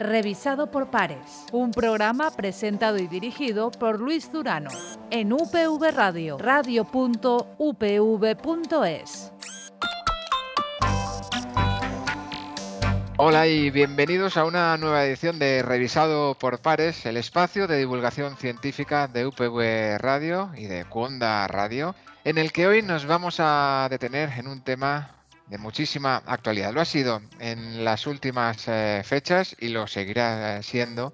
revisado 0.00 0.70
por 0.70 0.90
pares. 0.90 1.46
Un 1.52 1.70
programa 1.70 2.30
presentado 2.30 2.98
y 2.98 3.06
dirigido 3.06 3.70
por 3.70 4.00
Luis 4.00 4.32
Durano 4.32 4.70
en 5.10 5.32
UPV 5.32 5.92
Radio, 5.94 6.38
radio.upv.es. 6.38 6.90
Hola 13.22 13.46
y 13.46 13.68
bienvenidos 13.68 14.38
a 14.38 14.46
una 14.46 14.78
nueva 14.78 15.04
edición 15.04 15.38
de 15.38 15.62
Revisado 15.62 16.34
por 16.36 16.60
Pares, 16.60 17.04
el 17.04 17.18
espacio 17.18 17.66
de 17.66 17.76
divulgación 17.76 18.38
científica 18.38 19.08
de 19.08 19.26
UPV 19.26 19.98
Radio 19.98 20.50
y 20.56 20.64
de 20.64 20.86
Cuonda 20.86 21.46
Radio, 21.46 21.94
en 22.24 22.38
el 22.38 22.50
que 22.50 22.66
hoy 22.66 22.80
nos 22.80 23.04
vamos 23.04 23.36
a 23.38 23.88
detener 23.90 24.30
en 24.38 24.46
un 24.46 24.62
tema 24.62 25.19
de 25.50 25.58
muchísima 25.58 26.22
actualidad. 26.26 26.72
Lo 26.72 26.80
ha 26.80 26.84
sido 26.84 27.20
en 27.40 27.84
las 27.84 28.06
últimas 28.06 28.68
eh, 28.68 29.02
fechas 29.04 29.56
y 29.58 29.68
lo 29.68 29.88
seguirá 29.88 30.58
eh, 30.58 30.62
siendo 30.62 31.12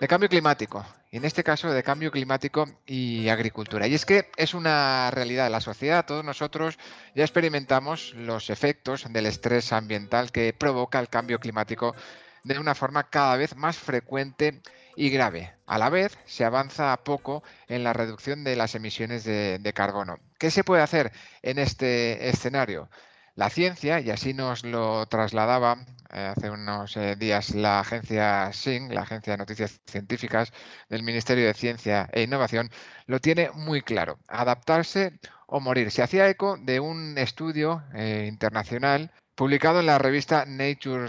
de 0.00 0.08
cambio 0.08 0.28
climático. 0.28 0.84
Y 1.12 1.18
en 1.18 1.24
este 1.24 1.44
caso 1.44 1.70
de 1.70 1.84
cambio 1.84 2.10
climático 2.10 2.66
y 2.84 3.28
agricultura. 3.28 3.86
Y 3.86 3.94
es 3.94 4.04
que 4.04 4.28
es 4.36 4.54
una 4.54 5.10
realidad. 5.12 5.50
La 5.50 5.60
sociedad, 5.60 6.04
todos 6.04 6.24
nosotros 6.24 6.78
ya 7.14 7.22
experimentamos 7.22 8.12
los 8.14 8.50
efectos 8.50 9.06
del 9.08 9.26
estrés 9.26 9.72
ambiental 9.72 10.32
que 10.32 10.52
provoca 10.52 10.98
el 10.98 11.08
cambio 11.08 11.38
climático 11.38 11.94
de 12.42 12.58
una 12.58 12.74
forma 12.74 13.08
cada 13.08 13.36
vez 13.36 13.54
más 13.54 13.76
frecuente 13.76 14.60
y 14.96 15.10
grave. 15.10 15.54
A 15.66 15.78
la 15.78 15.90
vez, 15.90 16.18
se 16.26 16.44
avanza 16.44 16.96
poco 17.04 17.44
en 17.68 17.84
la 17.84 17.92
reducción 17.92 18.42
de 18.42 18.56
las 18.56 18.74
emisiones 18.74 19.22
de, 19.22 19.58
de 19.60 19.72
carbono. 19.72 20.18
¿Qué 20.38 20.50
se 20.50 20.64
puede 20.64 20.82
hacer 20.82 21.12
en 21.42 21.60
este 21.60 22.28
escenario? 22.28 22.88
La 23.36 23.50
ciencia, 23.50 24.00
y 24.00 24.10
así 24.10 24.32
nos 24.32 24.64
lo 24.64 25.04
trasladaba 25.06 25.76
eh, 26.10 26.32
hace 26.34 26.48
unos 26.48 26.96
eh, 26.96 27.16
días 27.16 27.54
la 27.54 27.80
agencia 27.80 28.50
SIN, 28.50 28.94
la 28.94 29.02
Agencia 29.02 29.34
de 29.34 29.36
Noticias 29.36 29.78
Científicas 29.86 30.52
del 30.88 31.02
Ministerio 31.02 31.46
de 31.46 31.52
Ciencia 31.52 32.08
e 32.12 32.22
Innovación, 32.22 32.70
lo 33.06 33.20
tiene 33.20 33.50
muy 33.54 33.82
claro. 33.82 34.18
Adaptarse 34.26 35.20
o 35.46 35.60
morir. 35.60 35.90
Se 35.90 36.02
hacía 36.02 36.28
eco 36.30 36.56
de 36.56 36.80
un 36.80 37.18
estudio 37.18 37.84
eh, 37.94 38.24
internacional 38.26 39.12
publicado 39.34 39.80
en 39.80 39.86
la 39.86 39.98
revista 39.98 40.46
Nature, 40.46 41.08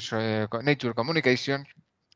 Nature 0.64 0.94
Communication 0.96 1.66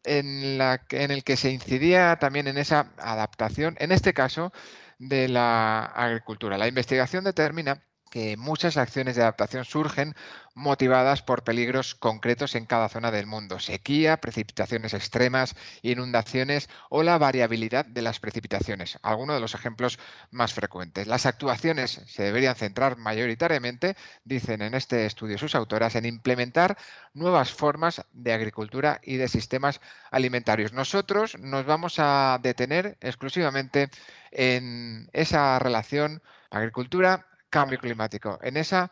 en, 0.04 0.58
la, 0.58 0.82
en 0.90 1.12
el 1.12 1.24
que 1.24 1.38
se 1.38 1.52
incidía 1.52 2.18
también 2.18 2.48
en 2.50 2.58
esa 2.58 2.92
adaptación, 2.98 3.78
en 3.80 3.94
este 3.94 4.14
caso, 4.14 4.52
de 5.00 5.30
la 5.30 5.86
agricultura. 5.86 6.58
La 6.58 6.68
investigación 6.68 7.24
determina 7.24 7.82
que 8.12 8.36
muchas 8.38 8.78
acciones 8.78 9.16
de 9.16 9.24
adaptación 9.24 9.66
surgen 9.66 10.16
motivadas 10.54 11.22
por 11.22 11.44
peligros 11.44 11.96
concretos 11.96 12.56
en 12.56 12.66
cada 12.66 12.90
zona 12.90 13.10
del 13.10 13.26
mundo. 13.26 13.58
Sequía, 13.60 14.18
precipitaciones 14.18 14.94
extremas, 14.94 15.56
inundaciones 15.82 16.70
o 16.90 17.04
la 17.04 17.18
variabilidad 17.18 17.86
de 17.86 18.02
las 18.02 18.20
precipitaciones. 18.20 19.00
Algunos 19.02 19.38
de 19.38 19.40
los 19.40 19.56
ejemplos 19.56 19.98
más 20.30 20.54
frecuentes. 20.54 21.08
Las 21.08 21.26
actuaciones 21.26 22.02
se 22.06 22.24
deberían 22.24 22.56
centrar 22.56 22.98
mayoritariamente, 22.98 23.96
dicen 24.26 24.62
en 24.62 24.74
este 24.76 25.06
estudio 25.06 25.38
sus 25.38 25.56
autoras, 25.56 25.96
en 25.96 26.06
implementar 26.06 26.78
nuevas 27.14 27.52
formas 27.52 28.06
de 28.12 28.34
agricultura 28.34 29.00
y 29.04 29.16
de 29.16 29.30
sistemas 29.30 29.80
alimentarios. 30.12 30.74
Nosotros 30.74 31.38
nos 31.40 31.66
vamos 31.66 31.96
a 31.98 32.40
detener 32.44 32.98
exclusivamente 33.00 33.90
en 34.32 35.10
esa 35.14 35.58
relación 35.60 36.22
agricultura 36.50 37.31
cambio 37.52 37.78
climático, 37.80 38.40
en 38.42 38.58
esa 38.58 38.92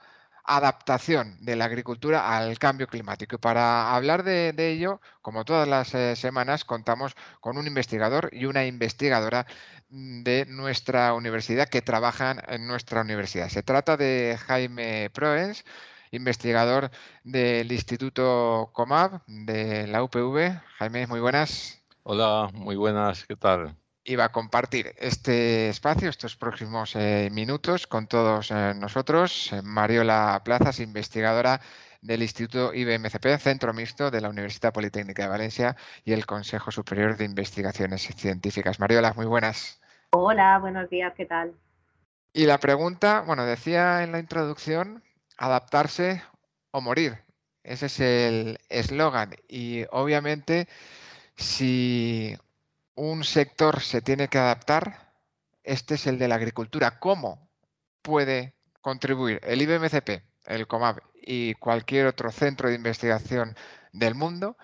adaptación 0.49 1.37
de 1.41 1.55
la 1.55 1.65
agricultura 1.65 2.35
al 2.35 2.57
cambio 2.57 2.87
climático. 2.87 3.35
Y 3.35 3.39
para 3.39 3.95
hablar 3.95 4.23
de, 4.23 4.53
ello, 4.57 4.99
como 5.21 5.45
todas 5.45 5.67
las 5.67 5.93
eh, 5.95 6.15
semanas, 6.15 6.65
contamos 6.65 7.15
con 7.39 7.57
un 7.57 7.67
investigador 7.67 8.29
y 8.31 8.45
una 8.45 8.65
investigadora 8.65 9.45
de 9.89 10.45
nuestra 10.47 11.13
universidad 11.13 11.69
que 11.69 11.81
trabajan 11.81 12.41
en 12.47 12.67
nuestra 12.67 13.01
universidad. 13.01 13.49
Se 13.49 13.63
trata 13.63 13.97
de 13.97 14.37
Jaime 14.47 15.09
Proens, 15.13 15.65
investigador 16.11 16.91
del 17.23 17.71
Instituto 17.71 18.71
Comab 18.73 19.21
de 19.27 19.87
la 19.87 20.03
UPV. 20.03 20.61
Jaime, 20.77 21.07
muy 21.07 21.19
buenas. 21.19 21.81
Hola, 22.03 22.49
muy 22.53 22.75
buenas, 22.75 23.25
¿qué 23.25 23.35
tal? 23.35 23.75
Iba 24.09 24.25
a 24.25 24.31
compartir 24.31 24.95
este 24.97 25.69
espacio, 25.69 26.09
estos 26.09 26.35
próximos 26.35 26.95
eh, 26.95 27.29
minutos, 27.31 27.85
con 27.85 28.07
todos 28.07 28.49
eh, 28.49 28.73
nosotros. 28.75 29.53
Eh, 29.53 29.61
Mariola 29.61 30.41
Plazas, 30.43 30.79
investigadora 30.79 31.61
del 32.01 32.23
Instituto 32.23 32.73
IBMCP, 32.73 33.37
Centro 33.37 33.71
Mixto 33.71 34.09
de 34.09 34.21
la 34.21 34.29
Universidad 34.29 34.73
Politécnica 34.73 35.23
de 35.23 35.29
Valencia 35.29 35.75
y 36.03 36.13
el 36.13 36.25
Consejo 36.25 36.71
Superior 36.71 37.17
de 37.17 37.25
Investigaciones 37.25 38.01
Científicas. 38.01 38.79
Mariola, 38.79 39.13
muy 39.13 39.27
buenas. 39.27 39.79
Hola, 40.09 40.57
buenos 40.57 40.89
días, 40.89 41.13
¿qué 41.15 41.27
tal? 41.27 41.53
Y 42.33 42.47
la 42.47 42.57
pregunta, 42.57 43.21
bueno, 43.27 43.45
decía 43.45 44.01
en 44.01 44.11
la 44.11 44.19
introducción, 44.19 45.03
adaptarse 45.37 46.23
o 46.71 46.81
morir. 46.81 47.19
Ese 47.63 47.85
es 47.85 47.99
el 47.99 48.57
eslogan. 48.69 49.35
Y 49.47 49.85
obviamente, 49.91 50.67
si 51.35 52.35
un 52.99 53.23
sector 53.23 53.79
se 53.79 54.01
tiene 54.01 54.27
que 54.27 54.37
adaptar, 54.37 55.13
este 55.63 55.95
es 55.95 56.05
el 56.05 56.19
de 56.19 56.27
la 56.27 56.35
agricultura. 56.35 56.99
¿Cómo 56.99 57.49
puede 58.01 58.55
contribuir 58.81 59.39
el 59.43 59.61
IBMCP, 59.61 60.23
el 60.45 60.67
COMAB 60.67 60.99
y 61.15 61.53
cualquier 61.55 62.07
otro 62.07 62.29
centro 62.31 62.67
de 62.67 62.75
investigación 62.75 63.55
del 63.93 64.15
mundo 64.15 64.57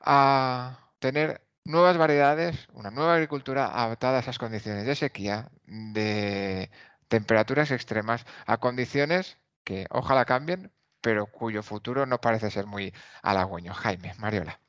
a 0.00 0.90
tener 0.98 1.46
nuevas 1.64 1.96
variedades, 1.98 2.66
una 2.72 2.90
nueva 2.90 3.14
agricultura 3.14 3.66
adaptada 3.66 4.16
a 4.16 4.20
esas 4.20 4.38
condiciones 4.38 4.84
de 4.84 4.96
sequía, 4.96 5.48
de 5.66 6.70
temperaturas 7.06 7.70
extremas, 7.70 8.26
a 8.46 8.56
condiciones 8.58 9.38
que 9.62 9.86
ojalá 9.90 10.24
cambien, 10.24 10.72
pero 11.00 11.26
cuyo 11.26 11.62
futuro 11.62 12.06
no 12.06 12.20
parece 12.20 12.50
ser 12.50 12.66
muy 12.66 12.92
halagüeño. 13.22 13.72
Jaime, 13.72 14.14
Mariola. 14.18 14.60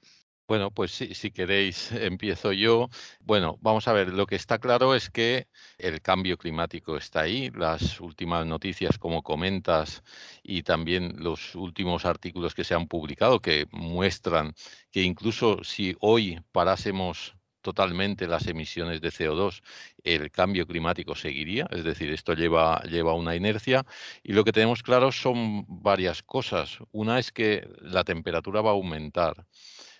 Bueno, 0.50 0.72
pues 0.72 0.92
sí, 0.94 1.14
si 1.14 1.30
queréis, 1.30 1.92
empiezo 1.94 2.52
yo. 2.54 2.90
Bueno, 3.20 3.60
vamos 3.62 3.88
a 3.88 3.94
ver, 3.94 4.10
lo 4.12 4.26
que 4.26 4.36
está 4.36 4.58
claro 4.58 4.96
es 4.96 5.12
que 5.12 5.48
el 5.78 6.02
cambio 6.02 6.40
climático 6.40 6.98
está 6.98 7.22
ahí. 7.22 7.52
Las 7.54 8.00
últimas 8.02 8.48
noticias, 8.48 8.98
como 8.98 9.22
comentas, 9.22 10.04
y 10.42 10.64
también 10.64 11.14
los 11.20 11.54
últimos 11.54 12.04
artículos 12.06 12.56
que 12.56 12.64
se 12.64 12.74
han 12.74 12.88
publicado 12.88 13.40
que 13.42 13.68
muestran 13.72 14.56
que 14.92 15.04
incluso 15.04 15.64
si 15.64 15.96
hoy 16.00 16.40
parásemos 16.52 17.36
totalmente 17.62 18.28
las 18.28 18.48
emisiones 18.48 19.02
de 19.02 19.12
CO2, 19.12 19.62
el 20.04 20.32
cambio 20.32 20.66
climático 20.66 21.14
seguiría, 21.14 21.68
es 21.72 21.84
decir, 21.84 22.10
esto 22.12 22.34
lleva, 22.34 22.82
lleva 22.84 23.14
una 23.14 23.36
inercia 23.36 23.86
y 24.24 24.34
lo 24.34 24.44
que 24.44 24.52
tenemos 24.54 24.82
claro 24.82 25.12
son 25.12 25.66
varias 25.68 26.24
cosas. 26.24 26.80
Una 26.92 27.20
es 27.20 27.32
que 27.32 27.68
la 27.82 28.04
temperatura 28.04 28.62
va 28.62 28.72
a 28.72 28.74
aumentar 28.74 29.46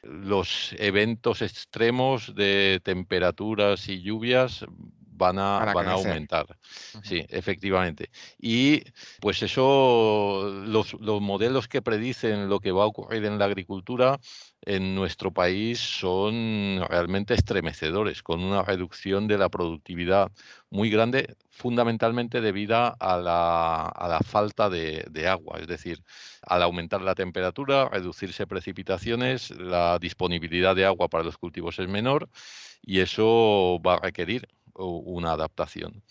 los 0.04 0.74
eventos 0.78 1.42
extremos 1.42 2.34
de 2.36 2.82
temperaturas 2.84 3.88
y 3.90 4.02
lluvias 4.02 4.66
van 5.20 5.38
a, 5.38 5.74
van 5.74 5.88
a 5.88 5.92
aumentar. 5.92 6.48
Sí, 7.04 7.24
efectivamente. 7.30 8.10
Y 8.40 8.82
pues 9.20 9.44
eso, 9.44 10.50
los, 10.66 10.94
los, 10.94 11.22
modelos 11.22 11.68
que 11.68 11.82
predicen 11.82 12.50
lo 12.50 12.60
que 12.60 12.72
va 12.72 12.84
a 12.84 12.88
ocurrir 12.88 13.26
en 13.26 13.38
la 13.38 13.46
agricultura 13.46 14.20
en 14.62 14.96
nuestro 14.96 15.32
país 15.32 15.80
son 15.80 16.84
realmente 16.90 17.34
estremecedores, 17.34 18.24
con 18.24 18.44
una 18.44 18.64
reducción 18.64 19.28
de 19.28 19.38
la 19.38 19.50
productividad 19.50 20.32
muy 20.70 20.90
grande, 20.90 21.36
fundamentalmente 21.50 22.42
debida 22.42 22.88
a 23.00 23.18
la, 23.18 23.86
a 23.86 24.08
la 24.08 24.20
falta 24.20 24.70
de, 24.70 25.06
de, 25.10 25.28
agua, 25.28 25.60
es 25.60 25.68
decir, 25.68 26.02
al 26.42 26.64
aumentar 26.64 27.02
la 27.02 27.16
temperatura, 27.16 27.90
reducirse 27.90 28.48
precipitaciones, 28.48 29.52
la 29.52 30.00
disponibilidad 30.00 30.76
de 30.76 30.86
agua 30.86 31.10
para 31.10 31.24
los 31.24 31.38
cultivos 31.38 31.80
es 31.80 31.88
menor 31.88 32.30
y 32.82 33.00
eso 33.02 33.80
va 33.86 33.96
a 33.96 34.00
requerir 34.00 34.48
una 34.88 35.32
adaptación. 35.32 36.04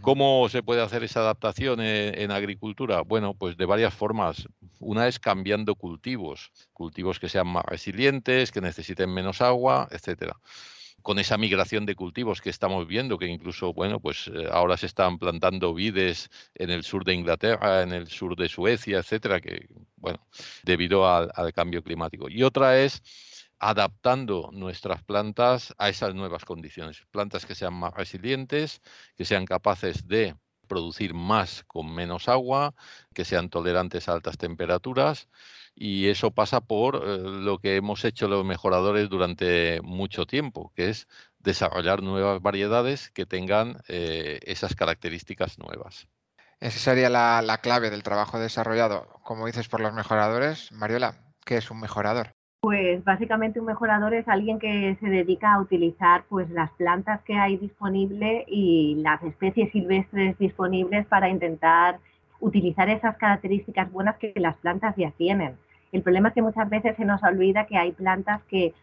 ¿Cómo 0.00 0.48
se 0.48 0.62
puede 0.62 0.82
hacer 0.82 1.04
esa 1.04 1.20
adaptación 1.20 1.80
en, 1.80 2.30
agricultura? 2.30 3.02
Bueno, 3.02 3.34
pues 3.34 3.56
de 3.56 3.66
varias 3.66 3.94
formas. 3.94 4.46
Una 4.80 5.08
es 5.08 5.18
cambiando 5.18 5.74
cultivos, 5.74 6.52
cultivos 6.72 7.18
que 7.18 7.28
sean 7.28 7.48
más 7.48 7.64
resilientes, 7.64 8.52
que 8.52 8.60
necesiten 8.60 9.12
menos 9.12 9.40
agua, 9.40 9.88
etcétera 9.90 10.36
con 11.02 11.18
esa 11.18 11.36
migración 11.36 11.84
de 11.84 11.96
cultivos 11.96 12.40
que 12.40 12.48
estamos 12.48 12.86
viendo, 12.86 13.18
que 13.18 13.26
incluso, 13.26 13.72
bueno, 13.72 13.98
pues 13.98 14.28
eh, 14.28 14.46
ahora 14.52 14.76
se 14.76 14.86
están 14.86 15.18
plantando 15.18 15.74
vides 15.74 16.30
en 16.54 16.70
el 16.70 16.84
sur 16.84 17.04
de 17.04 17.12
Inglaterra, 17.12 17.82
en 17.82 17.92
el 17.92 18.06
sur 18.06 18.36
de 18.36 18.48
Suecia, 18.48 18.98
etcétera, 18.98 19.40
que, 19.40 19.66
bueno, 19.96 20.24
debido 20.62 21.08
al 21.08 21.52
cambio 21.52 21.82
climático. 21.82 22.28
Y 22.28 22.44
otra 22.44 22.78
es 22.78 23.02
adaptando 23.62 24.50
nuestras 24.52 25.04
plantas 25.04 25.72
a 25.78 25.88
esas 25.88 26.14
nuevas 26.16 26.44
condiciones. 26.44 27.06
Plantas 27.12 27.46
que 27.46 27.54
sean 27.54 27.74
más 27.74 27.94
resilientes, 27.94 28.82
que 29.16 29.24
sean 29.24 29.46
capaces 29.46 30.08
de 30.08 30.34
producir 30.66 31.14
más 31.14 31.62
con 31.68 31.94
menos 31.94 32.28
agua, 32.28 32.74
que 33.14 33.24
sean 33.24 33.50
tolerantes 33.50 34.08
a 34.08 34.14
altas 34.14 34.36
temperaturas 34.36 35.28
y 35.76 36.08
eso 36.08 36.32
pasa 36.32 36.60
por 36.60 36.96
eh, 36.96 37.18
lo 37.22 37.58
que 37.58 37.76
hemos 37.76 38.04
hecho 38.04 38.26
los 38.26 38.44
mejoradores 38.44 39.08
durante 39.08 39.80
mucho 39.82 40.26
tiempo, 40.26 40.72
que 40.74 40.90
es 40.90 41.06
desarrollar 41.38 42.02
nuevas 42.02 42.42
variedades 42.42 43.10
que 43.10 43.26
tengan 43.26 43.80
eh, 43.86 44.40
esas 44.42 44.74
características 44.74 45.58
nuevas. 45.58 46.08
Esa 46.58 46.78
sería 46.78 47.10
la, 47.10 47.42
la, 47.42 47.58
clave 47.58 47.90
del 47.90 48.02
trabajo 48.02 48.38
desarrollado, 48.38 49.20
como 49.22 49.46
dices, 49.46 49.68
por 49.68 49.80
los 49.80 49.92
mejoradores. 49.92 50.72
Mariola, 50.72 51.16
¿qué 51.44 51.58
es 51.58 51.70
un 51.70 51.80
mejorador? 51.80 52.34
Pues 52.62 53.02
básicamente 53.02 53.58
un 53.58 53.66
mejorador 53.66 54.14
es 54.14 54.28
alguien 54.28 54.60
que 54.60 54.96
se 55.00 55.08
dedica 55.08 55.52
a 55.52 55.60
utilizar 55.60 56.22
pues 56.28 56.48
las 56.48 56.70
plantas 56.74 57.20
que 57.22 57.34
hay 57.34 57.56
disponibles 57.56 58.44
y 58.46 58.94
las 59.02 59.20
especies 59.24 59.72
silvestres 59.72 60.38
disponibles 60.38 61.04
para 61.08 61.28
intentar 61.28 61.98
utilizar 62.38 62.88
esas 62.88 63.16
características 63.16 63.90
buenas 63.90 64.16
que 64.18 64.32
las 64.36 64.54
plantas 64.58 64.94
ya 64.96 65.10
tienen. 65.10 65.56
El 65.90 66.02
problema 66.02 66.28
es 66.28 66.34
que 66.34 66.42
muchas 66.42 66.70
veces 66.70 66.94
se 66.96 67.04
nos 67.04 67.20
olvida 67.24 67.66
que 67.66 67.76
hay 67.76 67.90
plantas 67.90 68.40
que 68.44 68.74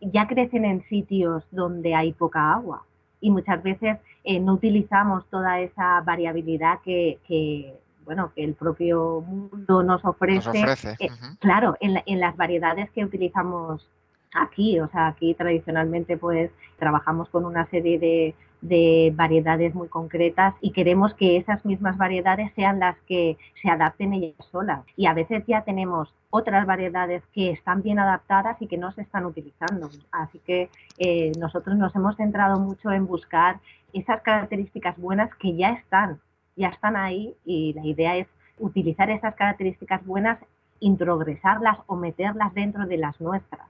ya 0.00 0.26
crecen 0.26 0.64
en 0.64 0.82
sitios 0.88 1.44
donde 1.50 1.94
hay 1.94 2.14
poca 2.14 2.54
agua 2.54 2.84
y 3.20 3.30
muchas 3.30 3.62
veces 3.62 3.98
eh, 4.24 4.40
no 4.40 4.54
utilizamos 4.54 5.26
toda 5.28 5.60
esa 5.60 6.00
variabilidad 6.00 6.78
que, 6.82 7.74
bueno, 8.06 8.32
que 8.34 8.44
el 8.44 8.54
propio 8.54 9.20
mundo 9.20 9.82
nos 9.82 10.02
ofrece. 10.04 10.96
Eh, 10.98 11.08
claro, 11.40 11.76
en, 11.80 12.02
en, 12.06 12.20
las 12.20 12.36
variedades 12.36 12.90
que 12.92 13.04
utilizamos 13.04 13.86
aquí, 14.34 14.80
o 14.80 14.88
sea, 14.88 15.08
aquí 15.08 15.34
tradicionalmente 15.34 16.16
pues 16.16 16.50
trabajamos 16.78 17.28
con 17.28 17.44
una 17.44 17.66
serie 17.66 17.98
de, 17.98 18.34
de 18.60 19.12
variedades 19.14 19.74
muy 19.74 19.88
concretas 19.88 20.54
y 20.60 20.72
queremos 20.72 21.14
que 21.14 21.36
esas 21.36 21.64
mismas 21.64 21.96
variedades 21.96 22.52
sean 22.54 22.80
las 22.80 22.96
que 23.06 23.36
se 23.60 23.68
adapten 23.68 24.14
ellas 24.14 24.34
solas. 24.50 24.84
Y 24.96 25.06
a 25.06 25.14
veces 25.14 25.44
ya 25.46 25.62
tenemos 25.62 26.14
otras 26.30 26.66
variedades 26.66 27.22
que 27.32 27.50
están 27.50 27.82
bien 27.82 27.98
adaptadas 27.98 28.56
y 28.60 28.66
que 28.66 28.78
no 28.78 28.92
se 28.92 29.02
están 29.02 29.26
utilizando. 29.26 29.90
Así 30.12 30.40
que 30.46 30.70
eh, 30.98 31.32
nosotros 31.38 31.76
nos 31.76 31.94
hemos 31.94 32.16
centrado 32.16 32.58
mucho 32.58 32.90
en 32.90 33.06
buscar 33.06 33.60
esas 33.92 34.20
características 34.22 34.96
buenas 34.98 35.34
que 35.36 35.56
ya 35.56 35.70
están, 35.70 36.20
ya 36.56 36.68
están 36.68 36.96
ahí 36.96 37.34
y 37.44 37.72
la 37.74 37.84
idea 37.84 38.16
es 38.16 38.26
utilizar 38.58 39.10
esas 39.10 39.34
características 39.34 40.04
buenas, 40.04 40.38
introgresarlas 40.80 41.78
o 41.86 41.96
meterlas 41.96 42.52
dentro 42.54 42.86
de 42.86 42.96
las 42.96 43.20
nuestras. 43.20 43.66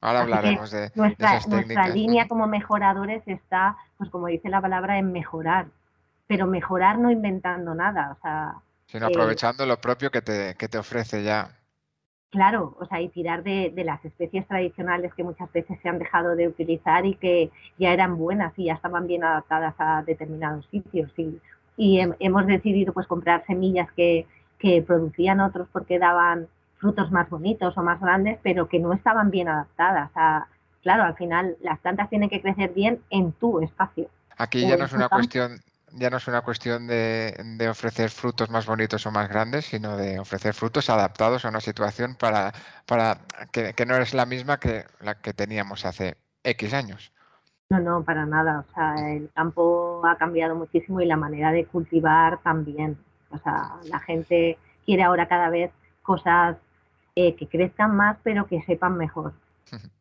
Ahora 0.00 0.20
hablaremos 0.20 0.70
de, 0.70 0.90
nuestra, 0.94 1.40
Nuestra 1.48 1.88
línea 1.88 2.28
como 2.28 2.46
mejoradores 2.46 3.22
está, 3.26 3.76
pues 3.96 4.10
como 4.10 4.26
dice 4.26 4.50
la 4.50 4.60
palabra, 4.60 4.98
en 4.98 5.10
mejorar, 5.10 5.66
pero 6.26 6.46
mejorar 6.46 6.98
no 6.98 7.10
inventando 7.10 7.74
nada, 7.74 8.16
o 8.16 8.22
sea... 8.22 8.54
Sino 8.86 9.06
aprovechando 9.06 9.66
lo 9.66 9.80
propio 9.80 10.10
que 10.10 10.22
te, 10.22 10.54
que 10.54 10.68
te 10.68 10.78
ofrece 10.78 11.24
ya. 11.24 11.50
Claro, 12.30 12.76
o 12.78 12.86
sea, 12.86 13.00
y 13.00 13.08
tirar 13.08 13.42
de, 13.42 13.72
las 13.84 14.04
especies 14.04 14.46
tradicionales 14.46 15.14
que 15.14 15.24
muchas 15.24 15.50
veces 15.52 15.78
se 15.80 15.88
han 15.88 15.98
dejado 15.98 16.36
de 16.36 16.46
utilizar 16.48 17.06
y 17.06 17.14
que 17.14 17.50
ya 17.78 17.92
eran 17.92 18.18
buenas 18.18 18.52
y 18.58 18.64
ya 18.64 18.74
estaban 18.74 19.06
bien 19.06 19.24
adaptadas 19.24 19.74
a 19.78 20.02
determinados 20.02 20.66
sitios. 20.66 21.10
Y, 21.16 21.40
y 21.76 22.00
hemos 22.20 22.46
decidido 22.46 22.92
pues 22.92 23.06
comprar 23.06 23.44
semillas 23.46 23.90
que, 23.92 24.26
que 24.58 24.82
producían 24.82 25.40
otros 25.40 25.68
porque 25.72 25.98
daban 25.98 26.48
frutos 26.78 27.10
más 27.10 27.28
bonitos 27.28 27.76
o 27.76 27.82
más 27.82 28.00
grandes, 28.00 28.38
pero 28.42 28.68
que 28.68 28.78
no 28.78 28.92
estaban 28.92 29.30
bien 29.30 29.48
adaptadas. 29.48 30.10
A, 30.14 30.46
claro, 30.82 31.04
al 31.04 31.16
final 31.16 31.56
las 31.62 31.78
plantas 31.80 32.08
tienen 32.10 32.28
que 32.28 32.40
crecer 32.40 32.72
bien 32.72 33.00
en 33.10 33.32
tu 33.32 33.60
espacio. 33.60 34.08
Aquí 34.36 34.66
ya 34.66 34.76
no 34.76 34.84
es 34.84 34.92
una 34.92 35.08
cuestión 35.08 35.60
ya 35.92 36.10
no 36.10 36.18
es 36.18 36.28
una 36.28 36.42
cuestión 36.42 36.86
de, 36.86 37.68
ofrecer 37.70 38.10
frutos 38.10 38.50
más 38.50 38.66
bonitos 38.66 39.06
o 39.06 39.10
más 39.10 39.28
grandes, 39.28 39.66
sino 39.66 39.96
de 39.96 40.18
ofrecer 40.18 40.52
frutos 40.52 40.90
adaptados 40.90 41.44
a 41.44 41.48
una 41.48 41.60
situación 41.60 42.16
para, 42.16 42.52
para 42.84 43.20
que, 43.50 43.72
que, 43.72 43.86
no 43.86 43.96
es 43.96 44.12
la 44.12 44.26
misma 44.26 44.58
que 44.58 44.84
la 45.00 45.14
que 45.14 45.32
teníamos 45.32 45.86
hace 45.86 46.16
X 46.44 46.74
años. 46.74 47.12
No, 47.70 47.80
no, 47.80 48.04
para 48.04 48.26
nada. 48.26 48.64
O 48.68 48.74
sea, 48.74 48.94
el 49.12 49.30
campo 49.34 50.02
ha 50.06 50.16
cambiado 50.16 50.54
muchísimo 50.54 51.00
y 51.00 51.06
la 51.06 51.16
manera 51.16 51.50
de 51.52 51.66
cultivar 51.66 52.40
también. 52.42 52.96
O 53.30 53.38
sea, 53.38 53.76
la 53.90 53.98
gente 54.00 54.58
quiere 54.84 55.02
ahora 55.02 55.26
cada 55.26 55.50
vez 55.50 55.72
cosas 56.02 56.56
eh, 57.16 57.34
que 57.34 57.48
crezcan 57.48 57.96
más, 57.96 58.16
pero 58.22 58.46
que 58.46 58.62
sepan 58.62 58.96
mejor. 58.96 59.32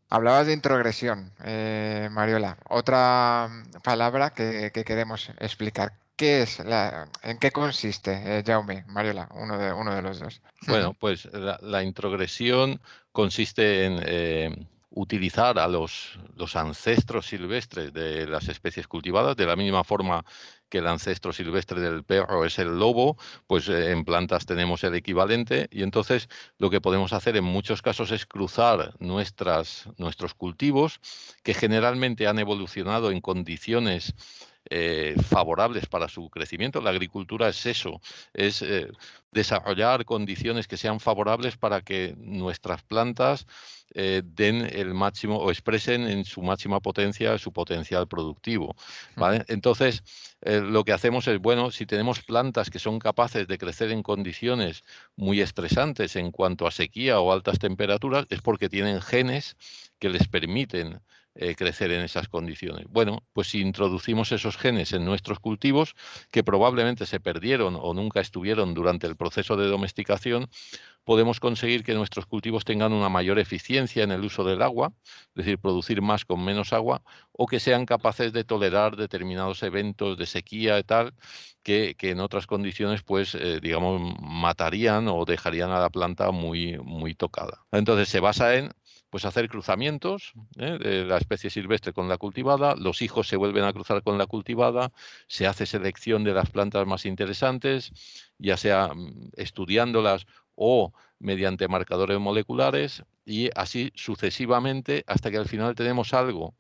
Hablabas 0.09 0.45
de 0.47 0.53
introgresión, 0.53 1.31
eh, 1.43 2.09
Mariola. 2.11 2.57
Otra 2.69 3.49
palabra 3.83 4.29
que, 4.29 4.71
queremos 4.71 5.31
explicar. 5.39 5.93
¿Qué 6.15 6.43
es? 6.43 6.59
La, 6.59 7.09
¿En 7.23 7.39
qué 7.39 7.51
consiste, 7.51 8.11
eh, 8.23 8.43
Jaume, 8.45 8.85
Mariola, 8.87 9.27
uno 9.33 9.57
de, 9.57 9.73
uno 9.73 9.93
de 9.95 10.01
los 10.01 10.19
dos? 10.19 10.41
Bueno, 10.67 10.93
pues 10.93 11.27
la, 11.33 11.83
introgresión 11.83 12.79
consiste 13.11 13.85
en 13.85 13.99
eh, 14.05 14.67
utilizar 14.95 15.59
a 15.59 15.67
los, 15.67 16.17
los, 16.35 16.55
ancestros 16.55 17.27
silvestres 17.27 17.93
de 17.93 18.25
las 18.27 18.47
especies 18.47 18.87
cultivadas, 18.87 19.35
de 19.35 19.45
la 19.45 19.55
misma 19.55 19.83
forma 19.83 20.25
que 20.69 20.79
el 20.79 20.87
ancestro 20.87 21.31
silvestre 21.31 21.79
del 21.81 22.03
perro 22.03 22.45
es 22.45 22.57
el 22.59 22.79
lobo, 22.79 23.17
pues 23.45 23.67
eh, 23.69 23.91
en 23.91 24.05
plantas 24.05 24.45
tenemos 24.45 24.83
el 24.83 24.95
equivalente. 24.95 25.67
Y 25.69 25.83
entonces 25.83 26.29
lo 26.57 26.69
que 26.69 26.81
podemos 26.81 27.13
hacer 27.13 27.35
en 27.37 27.43
muchos 27.43 27.81
casos 27.81 28.11
es 28.11 28.25
cruzar 28.25 28.95
nuestras, 28.99 29.87
nuestros 29.97 30.33
cultivos 30.33 30.99
que 31.43 31.53
generalmente 31.53 32.27
han 32.27 32.39
evolucionado 32.39 33.11
en 33.11 33.21
condiciones 33.21 34.15
eh, 34.69 35.15
favorables 35.29 35.85
para 35.85 36.07
su 36.07 36.29
crecimiento. 36.29 36.81
La 36.81 36.89
agricultura 36.89 37.49
es 37.49 37.65
eso, 37.67 38.01
es 38.33 38.63
eh, 38.63 38.87
desarrollar 39.31 40.05
condiciones 40.05 40.67
que 40.67 40.77
sean 40.77 40.99
favorables 40.99 41.55
para 41.55 41.81
que 41.81 42.15
nuestras 42.17 42.81
plantas 42.81 43.45
eh, 43.93 44.23
den 44.25 44.67
el 44.73 44.95
máximo 44.95 45.37
o 45.37 45.51
expresen 45.51 46.07
en 46.07 46.25
su 46.25 46.41
máxima 46.41 46.79
potencia 46.79 47.37
su 47.37 47.53
potencial 47.53 48.07
productivo. 48.07 48.75
Entonces, 49.47 50.03
lo 50.41 50.83
que 50.83 50.93
hacemos 50.93 51.27
es, 51.27 51.39
bueno, 51.39 51.71
si 51.71 51.85
tenemos 51.85 52.21
plantas 52.23 52.69
que 52.69 52.79
son 52.79 52.99
capaces 52.99 53.47
de 53.47 53.57
crecer 53.57 53.91
en 53.91 54.03
condiciones 54.03 54.83
muy 55.15 55.41
estresantes 55.41 56.15
en 56.15 56.31
cuanto 56.31 56.67
a 56.67 56.71
sequía 56.71 57.19
o 57.19 57.31
altas 57.31 57.59
temperaturas, 57.59 58.25
es 58.29 58.41
porque 58.41 58.69
tienen 58.69 59.01
genes 59.01 59.57
que 59.99 60.09
les 60.09 60.27
permiten 60.27 61.01
eh, 61.35 61.55
crecer 61.55 61.91
en 61.91 62.01
esas 62.01 62.29
condiciones. 62.29 62.85
Bueno, 62.89 63.23
pues 63.33 63.49
si 63.49 63.59
introducimos 63.59 64.31
esos 64.31 64.55
genes 64.57 64.93
en 64.93 65.03
nuestros 65.03 65.39
cultivos, 65.39 65.93
que 66.31 66.43
probablemente 66.43 67.05
se 67.05 67.19
perdieron 67.19 67.77
o 67.79 67.93
nunca 67.93 68.21
estuvieron 68.21 68.73
durante 68.73 69.05
el 69.05 69.17
proceso 69.17 69.57
de 69.57 69.67
domesticación, 69.67 70.47
podemos 71.03 71.39
conseguir 71.39 71.83
que 71.83 71.93
nuestros 71.93 72.25
cultivos 72.25 72.65
tengan 72.65 72.93
una 72.93 73.09
mayor 73.09 73.37
eficiencia 73.37 74.03
en 74.03 74.11
el 74.11 74.23
uso 74.23 74.43
del 74.43 74.61
agua, 74.61 74.93
es 75.03 75.35
decir, 75.35 75.59
producir 75.59 76.01
más 76.01 76.25
con 76.25 76.43
menos 76.43 76.73
agua, 76.73 77.01
o 77.31 77.47
que 77.47 77.59
sean 77.59 77.85
capaces 77.85 78.33
de 78.33 78.43
tolerar 78.43 78.95
determinados 78.95 79.61
eventos 79.63 80.17
de 80.17 80.25
sequía 80.25 80.79
y 80.79 80.83
tal, 80.83 81.13
que, 81.63 81.95
en 81.99 82.19
otras 82.19 82.47
condiciones, 82.47 83.03
pues, 83.03 83.35
eh, 83.35 83.59
digamos, 83.61 84.15
matarían 84.21 85.07
o 85.07 85.25
dejarían 85.25 85.71
a 85.71 85.79
la 85.79 85.89
planta 85.89 86.31
muy, 86.31 86.77
muy 86.77 87.15
tocada. 87.15 87.65
Entonces 87.71 88.07
se 88.09 88.19
basa 88.19 88.55
en 88.55 88.71
pues 89.15 89.23
hacer 89.23 89.47
cruzamientos 89.47 90.33
¿eh? 90.57 90.77
de 90.77 91.05
la 91.05 91.15
especie 91.15 91.49
silvestre 91.49 91.93
con 91.93 92.09
la 92.09 92.17
cultivada, 92.17 92.75
los 92.75 93.01
hijos 93.01 93.29
se 93.29 93.37
vuelven 93.37 93.63
a 93.63 93.71
cruzar 93.71 94.03
con 94.03 94.17
la 94.17 94.25
cultivada, 94.25 94.91
se 95.29 95.47
hace 95.47 95.65
selección 95.65 96.25
de 96.25 96.33
las 96.33 96.49
plantas 96.49 96.85
más 96.85 97.05
interesantes, 97.05 97.93
ya 98.39 98.57
sea 98.57 98.89
mm, 98.93 99.29
estudiándolas 99.37 100.27
o 100.55 100.91
mediante 101.17 101.69
marcadores 101.69 102.19
moleculares 102.19 103.03
y 103.25 103.49
así 103.55 103.93
sucesivamente 103.95 105.05
hasta 105.07 105.31
que 105.31 105.37
al 105.37 105.47
final 105.47 105.75
tenemos 105.75 106.13
algo 106.13 106.53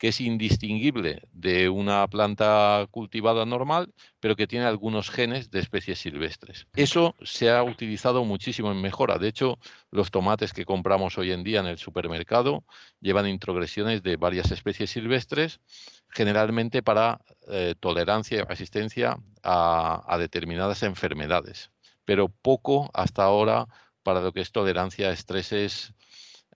que 0.00 0.08
es 0.08 0.20
indistinguible 0.22 1.28
de 1.30 1.68
una 1.68 2.08
planta 2.08 2.86
cultivada 2.90 3.44
normal, 3.44 3.92
pero 4.18 4.34
que 4.34 4.46
tiene 4.46 4.64
algunos 4.64 5.10
genes 5.10 5.50
de 5.50 5.60
especies 5.60 5.98
silvestres. 5.98 6.66
Eso 6.74 7.14
se 7.22 7.50
ha 7.50 7.62
utilizado 7.62 8.24
muchísimo 8.24 8.72
en 8.72 8.80
mejora. 8.80 9.18
De 9.18 9.28
hecho, 9.28 9.58
los 9.90 10.10
tomates 10.10 10.54
que 10.54 10.64
compramos 10.64 11.18
hoy 11.18 11.32
en 11.32 11.44
día 11.44 11.60
en 11.60 11.66
el 11.66 11.76
supermercado 11.76 12.64
llevan 12.98 13.28
introgresiones 13.28 14.02
de 14.02 14.16
varias 14.16 14.50
especies 14.50 14.88
silvestres, 14.88 15.60
generalmente 16.08 16.82
para 16.82 17.20
eh, 17.48 17.74
tolerancia 17.78 18.38
y 18.38 18.42
resistencia 18.42 19.18
a 19.42 20.16
determinadas 20.18 20.82
enfermedades, 20.82 21.72
pero 22.06 22.30
poco 22.30 22.88
hasta 22.94 23.24
ahora 23.24 23.66
para 24.02 24.22
lo 24.22 24.32
que 24.32 24.40
es 24.40 24.50
tolerancia 24.50 25.08
a 25.08 25.12
estreses 25.12 25.92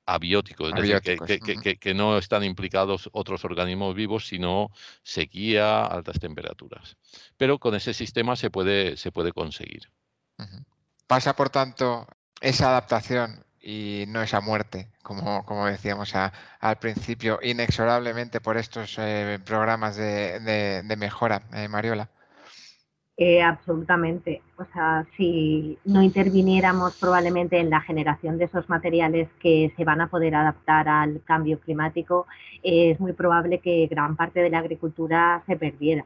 abióticos, 0.07 0.73
es 0.77 1.03
decir, 1.03 1.79
que, 1.79 1.95
no 1.95 2.19
están 2.19 2.45
implicados 2.45 3.09
otros 3.13 3.45
organismos 3.45 3.95
vivos, 3.95 4.27
sino 4.27 4.71
sequía, 5.03 5.85
altas 5.85 6.19
temperaturas. 6.19 6.97
Pero 7.37 7.59
con 7.59 7.75
ese 7.75 7.95
sistema 7.95 8.37
se 8.37 8.51
puede, 8.51 8.97
se 8.97 9.13
puede 9.13 9.33
conseguir. 9.33 9.91
Pasa, 11.07 11.35
por 11.35 11.51
tanto, 11.51 12.07
esa 12.41 12.69
adaptación 12.69 13.45
y 13.61 14.05
no 14.09 14.23
esa 14.23 14.41
muerte, 14.41 14.91
como, 15.03 15.45
como 15.47 15.67
decíamos 15.67 16.13
al 16.15 16.79
principio, 16.79 17.39
inexorablemente 17.43 18.41
por 18.41 18.59
estos 18.59 18.97
eh, 18.99 19.39
programas 19.45 19.97
de, 19.97 20.85
mejora, 20.99 21.43
eh, 21.55 21.69
Mariola. 21.69 22.11
Eh, 23.17 23.43
absolutamente. 23.43 24.43
O 24.57 24.65
sea, 24.73 25.07
si 25.17 25.79
no 25.85 26.03
interviniéramos 26.03 26.99
probablemente 26.99 27.59
en 27.61 27.71
la 27.71 27.81
generación 27.81 28.39
de 28.39 28.47
esos 28.47 28.69
materiales 28.69 29.29
que 29.41 29.73
se 29.77 29.85
van 29.85 30.01
a 30.01 30.09
poder 30.09 30.35
adaptar 30.35 30.89
al 30.89 31.23
cambio 31.23 31.61
climático, 31.61 32.27
es 32.63 32.99
muy 32.99 33.13
probable 33.13 33.61
que 33.61 33.87
gran 33.87 34.17
parte 34.17 34.41
de 34.41 34.51
la 34.51 34.59
agricultura 34.59 35.43
se 35.47 35.57
perdiera. 35.57 36.05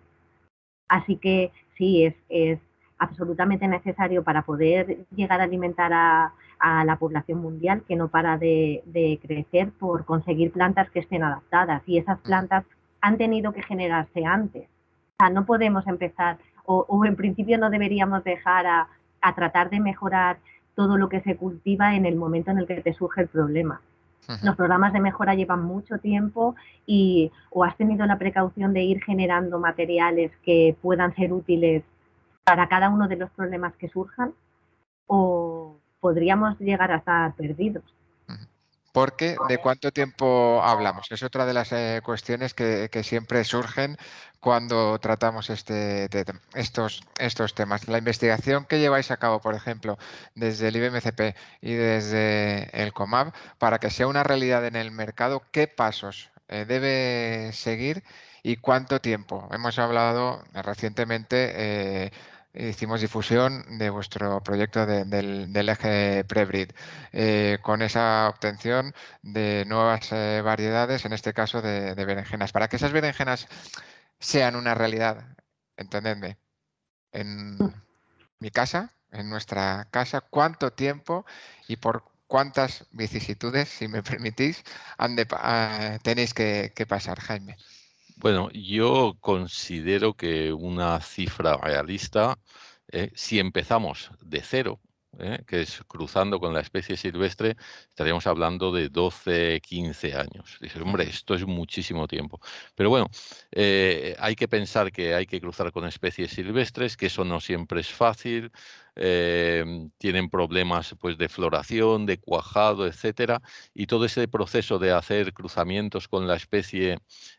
Así 0.88 1.17
que 1.17 1.50
sí, 1.77 2.05
es, 2.29 2.59
absolutamente 3.00 3.69
necesario 3.69 4.25
para 4.25 4.43
poder 4.43 5.07
llegar 5.15 5.41
a 5.41 5.45
alimentar 5.45 5.93
a, 5.93 6.33
la 6.85 6.97
población 6.97 7.41
mundial 7.41 7.85
que 7.87 7.95
no 7.95 8.09
para 8.09 8.37
de, 8.37 8.83
de 8.87 9.21
crecer 9.23 9.71
por 9.79 10.05
conseguir 10.05 10.50
plantas 10.50 10.91
que 10.91 10.99
estén 10.99 11.23
adaptadas. 11.23 11.83
Y 11.87 11.99
esas 11.99 12.19
plantas 12.19 12.65
han 13.00 13.17
tenido 13.17 13.53
que 13.53 13.62
generarse 13.62 14.25
antes. 14.25 14.65
O 14.65 15.25
sea, 15.25 15.31
no 15.31 15.47
podemos 15.47 15.87
empezar 15.87 16.38
o, 16.70 17.04
en 17.06 17.16
principio 17.16 17.56
no 17.56 17.70
deberíamos 17.70 18.22
dejar 18.25 18.66
a, 18.66 18.88
tratar 19.34 19.68
de 19.70 19.80
mejorar 19.80 20.38
todo 20.75 20.96
lo 20.96 21.08
que 21.08 21.20
se 21.20 21.37
cultiva 21.37 21.94
en 21.96 22.06
el 22.06 22.16
momento 22.16 22.50
en 22.50 22.58
el 22.58 22.66
que 22.66 22.80
te 22.80 22.94
surge 22.94 23.22
el 23.22 23.28
problema. 23.28 23.80
Los 24.42 24.56
programas 24.56 24.92
de 24.92 25.00
mejora 25.00 25.34
llevan 25.34 25.62
mucho 25.62 25.98
tiempo 25.98 26.54
y 26.87 27.32
o 27.50 27.64
has 27.64 27.76
tenido 27.78 28.04
la 28.04 28.18
precaución 28.18 28.75
de 28.75 28.82
ir 28.82 29.02
generando 29.02 29.58
materiales 29.58 30.30
que 30.44 30.76
puedan 30.82 31.14
ser 31.14 31.32
útiles 31.32 31.82
para 32.44 32.68
cada 32.68 32.90
uno 32.90 33.08
de 33.08 33.16
los 33.16 33.30
problemas 33.30 33.75
que 33.76 33.88
surjan 33.88 34.34
o 35.06 35.78
podríamos 36.00 36.58
llegar 36.58 36.92
a 36.92 36.96
estar 36.96 37.34
perdidos 37.34 37.84
porque 38.99 39.37
de 39.49 39.59
cuánto 39.59 39.93
tiempo 39.93 40.61
hablamos. 40.61 41.07
Es 41.12 41.23
otra 41.23 41.47
de 41.47 41.55
las 41.55 41.71
eh, 41.71 42.00
cuestiones 42.02 42.52
que, 42.52 42.90
siempre 43.05 43.45
surgen 43.45 43.97
cuando 44.40 44.99
tratamos 44.99 45.50
este, 45.50 46.09
estos, 46.55 47.05
estos 47.21 47.55
temas. 47.55 47.87
La 47.87 47.99
investigación 47.99 48.64
que 48.64 48.81
lleváis 48.81 49.12
a 49.12 49.17
cabo, 49.17 49.40
por 49.40 49.55
ejemplo, 49.55 49.99
desde 50.35 50.67
el 50.67 50.76
IBMCP 50.78 51.37
y 51.62 51.75
desde 51.75 52.71
el 52.73 52.93
COMAB, 52.93 53.33
para 53.59 53.78
que 53.78 53.90
sea 53.90 54.09
una 54.09 54.25
realidad 54.25 54.67
en 54.67 54.75
el 54.75 54.90
mercado, 54.90 55.45
¿qué 55.52 55.69
pasos 55.69 56.31
eh, 56.49 56.64
debe 56.67 57.52
seguir 57.52 58.02
y 58.43 58.57
cuánto 58.57 59.00
tiempo? 59.00 59.49
Hemos 59.52 59.78
hablado 59.78 60.43
recientemente 60.55 61.52
eh, 61.55 62.11
hicimos 62.55 63.00
difusión 63.00 63.78
de 63.78 63.90
vuestro 63.90 64.43
proyecto 64.43 64.87
del, 64.87 65.69
eje 65.69 66.25
Prebrid, 66.25 66.71
eh, 67.12 67.59
con 67.62 67.83
esa 67.83 68.28
obtención 68.28 68.95
de 69.23 69.64
nuevas 69.67 70.12
eh, 70.12 70.40
variedades, 70.43 71.05
en 71.05 71.12
este 71.12 71.33
caso 71.33 71.62
de, 71.62 71.95
berenjenas. 71.95 72.52
Para 72.52 72.69
que 72.69 72.76
esas 72.76 72.93
berenjenas 72.93 73.49
sean 74.19 74.57
una 74.57 74.75
realidad, 74.75 75.37
entendedme, 75.76 76.38
en 77.12 77.59
mi 78.40 78.50
casa, 78.50 78.93
en 79.12 79.31
nuestra 79.31 79.88
casa, 79.90 80.21
cuánto 80.21 80.73
tiempo 80.73 81.25
y 81.69 81.76
por 81.76 82.05
cuántas 82.26 82.87
vicisitudes, 82.93 83.69
si 83.69 83.88
me 83.88 84.02
permitís, 84.02 84.64
ah, 84.99 85.99
tenéis 86.02 86.35
que 86.35 86.87
pasar, 86.88 87.21
Jaime. 87.21 87.57
Bueno, 88.20 88.50
yo 88.52 89.16
considero 89.20 90.14
que 90.14 90.52
una 90.52 91.00
cifra 91.00 91.56
realista, 91.56 92.37
eh, 92.88 93.12
si 93.14 93.38
empezamos 93.38 94.10
de 94.20 94.42
cero, 94.42 94.80
eh, 95.20 95.44
que 95.46 95.62
es 95.62 95.82
cruzando 95.87 96.40
con 96.40 96.52
la 96.52 96.60
especie 96.60 96.96
silvestre, 96.96 97.56
estaríamos 97.88 98.26
hablando 98.26 98.72
de 98.72 98.88
12, 98.88 99.60
15 99.60 100.14
años. 100.14 100.58
Dices, 100.60 100.82
hombre, 100.82 101.04
esto 101.04 101.34
es 101.34 101.46
muchísimo 101.46 102.08
tiempo. 102.08 102.40
Pero 102.75 102.90
bueno, 102.90 103.08
eh, 103.52 104.16
hay 104.18 104.34
que 104.34 104.48
pensar 104.48 104.90
que 104.90 105.14
hay 105.14 105.26
que 105.26 105.40
cruzar 105.40 105.70
con 105.70 105.87
especies 105.87 106.32
silvestres, 106.32 106.96
que 106.96 107.06
eso 107.06 107.25
no 107.25 107.40
siempre 107.40 107.80
es 107.80 107.88
fácil. 107.92 108.50
Em, 109.00 109.90
tienen 109.99 110.28
problemas 110.28 110.97
pues, 110.99 111.17
de 111.19 111.28
floración, 111.28 112.05
de 112.05 112.19
cuajado, 112.19 112.85
etcétera, 112.85 113.40
y 113.73 113.87
todo 113.87 114.05
ese 114.05 114.26
proceso 114.26 114.81
de 114.81 114.90
hacer 114.90 115.33
cruzamientos 115.33 116.09
con 116.09 116.26
la 116.26 116.35
especie 116.35 116.99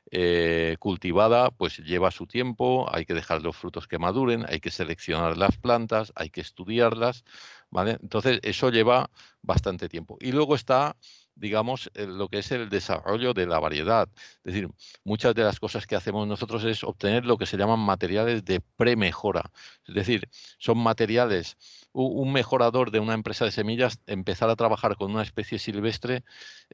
eh, 0.09 0.77
cultivada, 0.79 1.51
pues 1.51 1.79
lleva 1.79 2.11
su 2.11 2.27
tiempo, 2.27 2.87
hay 2.93 3.05
que 3.05 3.13
dejar 3.13 3.41
los 3.41 3.57
frutos 3.57 3.89
que 3.89 3.99
maduren, 3.99 4.45
hay 4.47 4.61
que 4.61 4.71
seleccionar 4.71 5.37
las 5.37 5.57
plantas, 5.57 6.13
hay 6.15 6.29
que 6.29 6.39
estudiarlas, 6.39 7.25
¿vale? 7.69 7.97
Entonces, 8.01 8.39
eso 8.43 8.69
lleva 8.69 9.09
bastante 9.41 9.89
tiempo. 9.89 10.17
Y 10.21 10.31
luego 10.31 10.55
está 10.55 10.95
digamos, 11.39 11.89
eh, 11.93 12.05
lo 12.05 12.27
que 12.27 12.39
es 12.39 12.51
el 12.51 12.69
desarrollo 12.69 13.33
de 13.33 13.47
la 13.47 13.59
variedad. 13.59 14.09
Es 14.43 14.53
decir, 14.53 14.69
muchas 15.03 15.33
de 15.35 15.43
las 15.43 15.59
cosas 15.59 15.87
que 15.87 15.95
hacemos 15.95 16.27
nosotros 16.27 16.63
es 16.65 16.83
obtener 16.83 17.25
lo 17.25 17.37
que 17.37 17.45
se 17.45 17.57
llaman 17.57 17.79
materiales 17.79 18.43
de 18.45 18.61
premejora. 18.77 19.51
Es 19.87 19.95
decir, 19.95 20.29
son 20.57 20.77
materiales, 20.77 21.57
un 21.91 22.31
mejorador 22.31 22.91
de 22.91 22.99
una 22.99 23.13
empresa 23.13 23.45
de 23.45 23.51
semillas, 23.51 23.99
empezar 24.05 24.49
a 24.49 24.55
trabajar 24.55 24.95
con 24.95 25.11
una 25.11 25.23
especie 25.23 25.57
silvestre, 25.59 26.23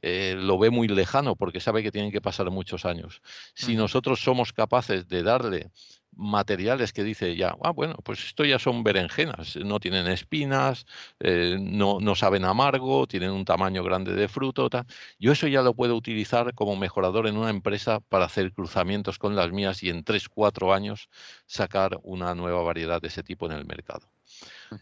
eh, 0.02 0.34
lo 0.36 0.58
ve 0.58 0.70
muy 0.70 0.88
lejano 0.88 1.36
porque 1.36 1.60
sabe 1.60 1.82
que 1.82 1.92
tienen 1.92 2.12
que 2.12 2.20
pasar 2.20 2.50
muchos 2.50 2.84
años. 2.84 3.22
Si 3.54 3.76
nosotros 3.76 4.20
somos 4.20 4.52
capaces 4.52 5.08
de 5.08 5.22
darle 5.22 5.70
materiales 6.16 6.92
que 6.92 7.04
dice 7.04 7.36
ya, 7.36 7.56
ah, 7.62 7.70
bueno, 7.70 7.94
pues 8.02 8.24
esto 8.24 8.44
ya 8.44 8.58
son 8.58 8.82
berenjenas, 8.82 9.56
no 9.56 9.78
tienen 9.78 10.06
espinas, 10.06 10.86
eh, 11.20 11.58
no, 11.60 11.98
no, 12.00 12.14
saben 12.14 12.44
amargo, 12.44 13.06
tienen 13.06 13.30
un 13.30 13.44
tamaño 13.44 13.84
grande 13.84 14.14
de 14.14 14.28
fruto, 14.28 14.68
tal. 14.70 14.86
yo 15.18 15.32
eso 15.32 15.46
ya 15.46 15.62
lo 15.62 15.74
puedo 15.74 15.94
utilizar 15.94 16.54
como 16.54 16.76
mejorador 16.76 17.26
en 17.26 17.36
una 17.36 17.50
empresa 17.50 18.00
para 18.00 18.24
hacer 18.24 18.52
cruzamientos 18.52 19.18
con 19.18 19.36
las 19.36 19.52
mías 19.52 19.82
y 19.82 19.90
en 19.90 20.04
3, 20.04 20.28
4 20.28 20.72
años 20.72 21.08
sacar 21.46 21.98
una 22.02 22.34
nueva 22.34 22.62
variedad 22.62 23.00
de 23.00 23.08
ese 23.08 23.22
tipo 23.22 23.46
en 23.46 23.52
el 23.52 23.66
mercado. 23.66 24.08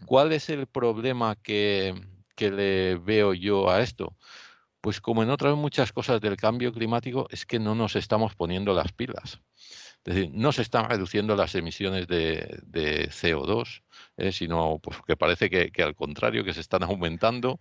¿Cuál 0.06 0.32
es 0.32 0.48
el 0.48 0.66
problema 0.66 1.36
que, 1.36 1.94
que 2.36 2.50
le 2.50 2.96
veo 2.96 3.34
yo 3.34 3.70
a 3.70 3.82
esto? 3.82 4.16
Pues 4.80 5.00
como 5.00 5.22
en 5.22 5.30
otras 5.30 5.56
muchas 5.56 5.92
cosas 5.92 6.20
del 6.20 6.36
cambio 6.36 6.72
climático, 6.72 7.26
es 7.30 7.46
que 7.46 7.58
no 7.58 7.74
nos 7.74 7.96
estamos 7.96 8.34
poniendo 8.34 8.74
las 8.74 8.92
pilas. 8.92 9.40
Es 10.04 10.14
decir, 10.14 10.30
no 10.34 10.52
se 10.52 10.61
están 10.61 10.88
reduciendo 10.90 11.34
las 11.34 11.54
emisiones 11.54 12.06
de, 12.06 13.08
CO2, 13.11 13.82
eh, 14.18 14.32
sino 14.32 14.78
pues, 14.82 14.99
que 15.06 15.16
parece 15.16 15.49
que, 15.49 15.82
al 15.82 15.94
contrario, 15.94 16.44
que 16.44 16.52
se 16.52 16.61
están 16.61 16.82
aumentando. 16.84 17.58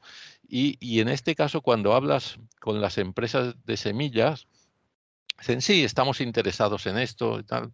Y, 0.47 0.99
en 0.99 1.07
este 1.07 1.35
caso, 1.35 1.61
cuando 1.61 1.93
hablas 1.93 2.37
con 2.59 2.81
las 2.81 2.97
empresas 2.97 3.55
de 3.65 3.77
semillas, 3.77 4.47
dicen, 5.39 5.61
sí, 5.61 5.85
estamos 5.85 6.19
interesados 6.19 6.85
en 6.85 6.97
esto 6.97 7.39
y 7.39 7.43
tal, 7.43 7.71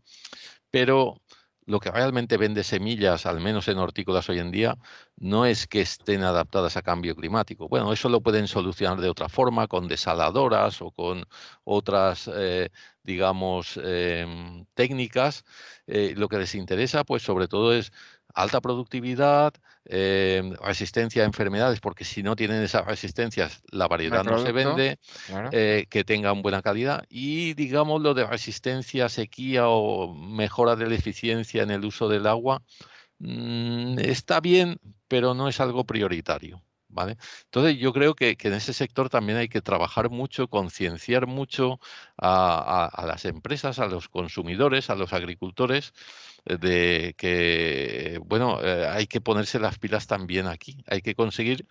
pero 0.70 1.20
lo 1.66 1.80
que 1.80 1.92
realmente 1.92 2.38
vende 2.38 2.64
semillas, 2.64 3.26
al 3.26 3.40
menos 3.40 3.68
en 3.68 3.78
hortícolas 3.78 4.28
hoy 4.30 4.40
en 4.40 4.52
día, 4.52 4.78
no 5.18 5.46
es 5.46 5.68
que 5.68 5.82
estén 5.82 6.24
adaptadas 6.24 6.78
a 6.78 6.82
cambio 6.82 7.16
climático. 7.16 7.68
Bueno, 7.70 7.94
eso 7.94 8.10
lo 8.10 8.22
pueden 8.22 8.48
solucionar 8.48 9.00
de 9.00 9.10
otra 9.10 9.30
forma, 9.30 9.68
con 9.68 9.88
desaladoras 9.88 10.82
o 10.82 10.92
con 10.92 11.26
otras, 11.64 12.30
eh, 12.34 12.70
digamos, 13.04 13.80
em, 13.84 14.66
técnicas. 14.74 15.44
Eh, 15.88 16.14
lo 16.18 16.28
que 16.30 16.38
les 16.38 16.56
interesa, 16.56 17.04
pues 17.04 17.24
sobre 17.24 17.48
todo 17.48 17.74
es 17.74 17.92
alta 18.34 18.62
productividad, 18.62 19.54
eh, 19.86 20.54
resistencia 20.62 21.24
a 21.24 21.26
enfermedades, 21.26 21.80
porque 21.80 22.06
si 22.06 22.24
no 22.24 22.36
tienen 22.36 22.62
esas 22.62 22.86
resistencias, 22.86 23.62
la 23.72 23.88
variedad 23.88 24.24
no, 24.24 24.38
se 24.40 24.52
vende, 24.52 25.00
eh, 25.52 25.86
que 25.90 26.04
tengan 26.04 26.42
buena 26.42 26.62
calidad 26.62 27.04
y, 27.10 27.54
digamos, 27.54 28.02
lo 28.02 28.14
de 28.14 28.26
resistencia 28.26 29.10
sequía 29.10 29.68
o 29.68 30.14
mejora 30.14 30.76
de 30.76 30.88
la 30.88 30.96
eficiencia 30.96 31.64
en 31.64 31.72
el 31.72 31.86
uso 31.86 32.08
del 32.08 32.28
agua, 32.28 32.62
mm, 33.20 34.00
está 34.00 34.40
bien, 34.40 34.78
pero 35.08 35.34
no 35.34 35.48
es 35.48 35.60
algo 35.60 35.84
prioritario. 35.86 36.62
¿Vale? 36.92 37.18
Entonces 37.46 37.78
yo 37.78 37.94
creo 37.94 38.16
que, 38.16 38.36
en 38.42 38.54
ese 38.54 38.74
sector 38.74 39.12
también 39.12 39.38
hay 39.38 39.48
que 39.48 39.62
trabajar 39.62 40.10
mucho, 40.10 40.48
concienciar 40.48 41.28
mucho 41.28 41.80
a, 42.18 43.04
las 43.06 43.26
empresas, 43.26 43.78
a 43.78 43.86
los 43.86 44.10
consumidores, 44.10 44.90
a 44.90 44.96
los 44.96 45.14
agricultores, 45.14 45.94
de 46.58 47.14
que, 47.18 48.20
bueno, 48.26 48.60
eh, 48.62 48.88
hay 48.88 49.08
que 49.08 49.22
ponerse 49.22 49.60
las 49.60 49.78
pilas 49.78 50.08
también 50.08 50.48
aquí. 50.48 50.84
Hay 50.88 51.02
que 51.02 51.16
conseguir 51.16 51.68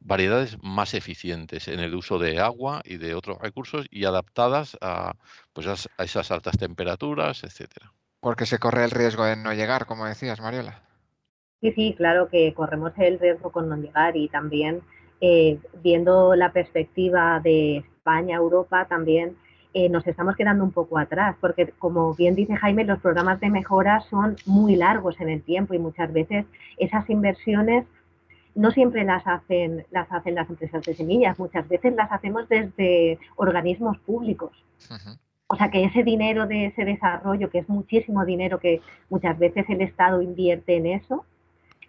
variedades 0.00 0.58
más 0.62 0.94
eficientes 0.94 1.68
en 1.68 1.80
el 1.80 1.94
uso 1.94 2.18
de 2.18 2.40
agua 2.40 2.82
y 2.84 2.96
de 2.96 3.14
otros 3.14 3.38
recursos 3.38 3.86
y 3.90 4.04
adaptadas 4.04 4.76
a, 4.80 5.14
pues, 5.52 5.66
a 5.66 6.04
esas 6.04 6.30
altas 6.30 6.58
temperaturas, 6.58 7.44
etcétera. 7.44 7.92
Porque 8.20 8.46
se 8.46 8.58
corre 8.58 8.84
el 8.84 8.90
riesgo 8.90 9.24
de 9.24 9.36
no 9.36 9.52
llegar, 9.52 9.86
como 9.86 10.06
decías, 10.06 10.40
Mariola. 10.40 10.82
Sí, 11.60 11.72
sí, 11.72 11.94
claro 11.96 12.28
que 12.28 12.54
corremos 12.54 12.92
el 12.96 13.20
riesgo 13.20 13.52
con 13.52 13.68
no 13.68 13.76
llegar 13.76 14.16
y 14.16 14.28
también 14.28 14.82
eh, 15.20 15.60
viendo 15.82 16.34
la 16.34 16.52
perspectiva 16.52 17.38
de 17.40 17.78
España, 17.78 18.36
Europa, 18.36 18.88
también 18.88 19.36
eh, 19.74 19.88
nos 19.88 20.06
estamos 20.06 20.36
quedando 20.36 20.64
un 20.64 20.70
poco 20.70 20.98
atrás, 20.98 21.34
porque 21.40 21.72
como 21.78 22.14
bien 22.14 22.34
dice 22.34 22.56
Jaime, 22.56 22.84
los 22.84 23.00
programas 23.00 23.40
de 23.40 23.48
mejora 23.48 24.00
son 24.10 24.36
muy 24.44 24.76
largos 24.76 25.18
en 25.20 25.30
el 25.30 25.42
tiempo 25.42 25.72
y 25.72 25.78
muchas 25.78 26.12
veces 26.12 26.44
esas 26.76 27.08
inversiones 27.08 27.86
no 28.54 28.70
siempre 28.70 29.04
las 29.04 29.26
hacen, 29.26 29.86
las 29.90 30.12
hacen 30.12 30.34
las 30.34 30.50
empresas 30.50 30.82
de 30.84 30.94
semillas, 30.94 31.38
muchas 31.38 31.66
veces 31.68 31.94
las 31.94 32.12
hacemos 32.12 32.48
desde 32.50 33.18
organismos 33.36 33.98
públicos. 33.98 34.52
o 35.46 35.56
sea 35.56 35.70
que 35.70 35.84
ese 35.84 36.02
dinero 36.02 36.46
de 36.46 36.66
ese 36.66 36.84
desarrollo, 36.84 37.48
que 37.48 37.60
es 37.60 37.68
muchísimo 37.68 38.26
dinero 38.26 38.58
que 38.58 38.82
muchas 39.08 39.38
veces 39.38 39.64
el 39.70 39.80
Estado 39.80 40.20
invierte 40.20 40.76
en 40.76 40.86
eso, 40.86 41.24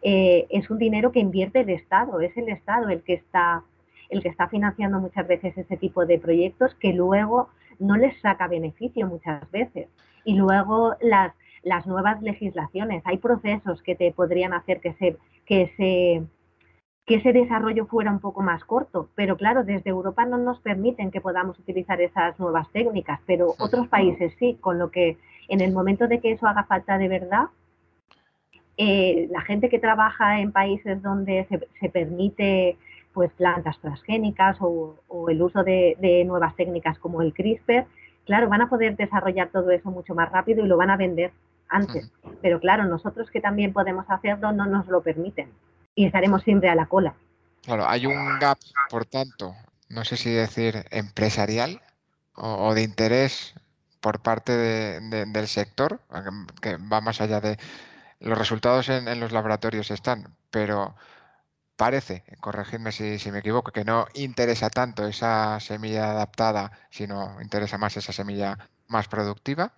eh, 0.01 0.47
es 0.49 0.69
un 0.69 0.77
dinero 0.77 1.11
que 1.11 1.19
invierte 1.19 1.61
el 1.61 1.69
Estado, 1.69 2.21
es 2.21 2.35
el 2.37 2.49
Estado 2.49 2.89
el 2.89 3.03
que 3.03 3.13
está 3.15 3.63
el 4.09 4.21
que 4.21 4.29
está 4.29 4.47
financiando 4.47 4.99
muchas 4.99 5.27
veces 5.27 5.57
ese 5.57 5.75
tipo 5.75 6.05
de 6.05 6.19
proyectos 6.19 6.75
que 6.75 6.93
luego 6.93 7.49
no 7.79 7.97
les 7.97 8.19
saca 8.21 8.47
beneficio 8.47 9.07
muchas 9.07 9.49
veces. 9.51 9.87
Y 10.25 10.35
luego 10.35 10.95
las, 11.01 11.33
las 11.63 11.85
nuevas 11.87 12.21
legislaciones, 12.21 13.03
hay 13.05 13.17
procesos 13.17 13.81
que 13.83 13.95
te 13.95 14.11
podrían 14.11 14.53
hacer 14.53 14.79
que 14.79 14.93
se, 14.93 15.17
que 15.45 15.71
se 15.77 16.23
que 17.05 17.15
ese 17.15 17.33
desarrollo 17.33 17.85
fuera 17.85 18.11
un 18.11 18.19
poco 18.19 18.41
más 18.41 18.63
corto, 18.63 19.09
pero 19.15 19.35
claro, 19.35 19.63
desde 19.63 19.89
Europa 19.89 20.25
no 20.25 20.37
nos 20.37 20.59
permiten 20.61 21.11
que 21.11 21.19
podamos 21.19 21.59
utilizar 21.59 21.99
esas 21.99 22.39
nuevas 22.39 22.69
técnicas, 22.71 23.19
pero 23.25 23.55
otros 23.59 23.87
países 23.89 24.33
sí, 24.39 24.57
con 24.61 24.79
lo 24.79 24.89
que 24.89 25.17
en 25.49 25.59
el 25.59 25.73
momento 25.73 26.07
de 26.07 26.21
que 26.21 26.31
eso 26.31 26.47
haga 26.47 26.63
falta 26.63 26.97
de 26.97 27.09
verdad, 27.09 27.47
eh, 28.77 29.27
la 29.31 29.41
gente 29.41 29.69
que 29.69 29.79
trabaja 29.79 30.39
en 30.39 30.51
países 30.51 31.01
donde 31.01 31.45
se, 31.79 31.89
permite 31.89 32.77
pues 33.13 33.31
plantas 33.33 33.77
transgénicas 33.79 34.57
o, 34.59 34.97
el 35.29 35.41
uso 35.41 35.63
de, 35.63 36.23
nuevas 36.25 36.55
técnicas 36.55 36.97
como 36.99 37.21
el 37.21 37.33
CRISPR, 37.33 37.85
claro, 38.25 38.49
van 38.49 38.61
a 38.61 38.69
poder 38.69 38.95
desarrollar 38.95 39.49
todo 39.49 39.71
eso 39.71 39.91
mucho 39.91 40.15
más 40.15 40.31
rápido 40.31 40.65
y 40.65 40.67
lo 40.67 40.77
van 40.77 40.89
a 40.89 40.97
vender 40.97 41.31
antes. 41.69 42.11
Pero 42.41 42.59
claro, 42.59 42.85
nosotros 42.85 43.29
que 43.31 43.41
también 43.41 43.73
podemos 43.73 44.05
hacerlo 44.09 44.51
no 44.51 44.65
nos 44.65 44.87
lo 44.87 45.01
permiten 45.01 45.51
y 45.95 46.05
estaremos 46.05 46.43
siempre 46.43 46.69
a 46.69 46.75
la 46.75 46.87
cola. 46.87 47.13
Claro, 47.63 47.87
hay 47.87 48.05
un 48.05 48.39
gap, 48.39 48.57
por 48.89 49.05
tanto, 49.05 49.53
no 49.89 50.03
sé 50.03 50.17
si 50.17 50.31
decir 50.31 50.85
empresarial 50.91 51.81
o, 52.35 52.73
de 52.73 52.83
interés 52.83 53.53
por 54.01 54.19
parte 54.19 54.51
del 54.51 55.47
sector, 55.47 56.01
que 56.61 56.75
va 56.77 56.99
más 56.99 57.21
allá 57.21 57.39
de 57.39 57.57
los 58.19 58.37
resultados 58.37 58.89
en, 58.89 59.19
los 59.19 59.31
laboratorios 59.31 59.91
están, 59.91 60.35
pero 60.49 60.95
parece, 61.83 62.23
corregidme 62.39 62.93
si, 62.93 63.29
me 63.29 63.39
equivoco, 63.39 63.73
que 63.73 63.83
no 63.83 64.07
interesa 64.13 64.69
tanto 64.69 65.05
esa 65.05 65.59
semilla 65.59 66.11
adaptada, 66.11 66.71
sino 66.89 67.41
interesa 67.41 67.77
más 67.77 67.97
esa 67.97 68.13
semilla 68.13 68.57
más 68.87 69.09
productiva. 69.09 69.73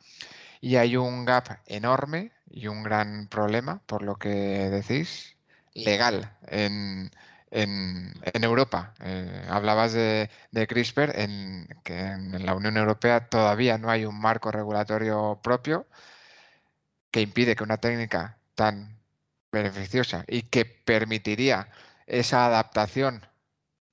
Y 0.62 0.76
hay 0.76 0.98
un 0.98 1.26
gap 1.26 1.62
enorme 1.66 2.32
y 2.48 2.68
un 2.68 2.84
gran 2.84 3.28
problema, 3.28 3.82
por 3.88 4.04
lo 4.04 4.18
que 4.18 4.30
decís, 4.30 5.36
legal 5.74 6.32
en, 6.46 7.10
en, 7.50 8.14
en 8.22 8.44
Europa. 8.44 8.94
Eh, 9.00 9.48
hablabas 9.50 9.94
de, 9.94 10.30
de 10.52 10.68
CRISPR, 10.68 11.20
en, 11.20 11.68
que 11.84 12.00
en 12.00 12.46
la 12.46 12.54
Unión 12.54 12.78
Europea 12.78 13.30
todavía 13.30 13.80
no 13.80 13.90
hay 13.90 14.06
un 14.06 14.20
marco 14.22 14.52
regulatorio 14.52 15.40
propio 15.42 15.88
que 17.10 17.22
impide 17.22 17.56
que 17.56 17.64
una 17.64 17.78
técnica 17.78 18.38
tan 18.54 19.00
beneficiosa 19.52 20.24
y 20.28 20.44
que 20.44 20.66
permitiría 20.66 21.68
esa 22.08 22.46
adaptación 22.46 23.26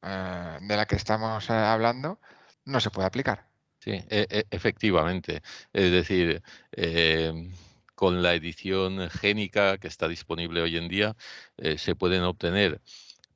eh, 0.03 0.59
de 0.61 0.77
la 0.77 0.87
que 0.87 0.97
estamos 0.97 1.49
eh, 1.49 1.53
hablando 1.53 2.21
no 2.65 2.81
se 2.81 2.91
puede 2.91 3.07
aplicar. 3.07 3.47
Sí, 3.79 3.93
e, 3.93 4.27
e, 4.31 4.47
efectivamente. 4.51 5.43
Es 5.73 5.91
decir, 5.91 6.43
con 7.95 8.23
la 8.23 8.35
edición 8.35 9.11
génica 9.11 9.79
que 9.79 9.89
está 9.89 10.09
disponible 10.09 10.63
hoy 10.63 10.77
en 10.77 10.89
día, 10.89 11.17
eh, 11.57 11.79
se 11.79 11.95
pueden 11.97 12.23
obtener 12.23 12.81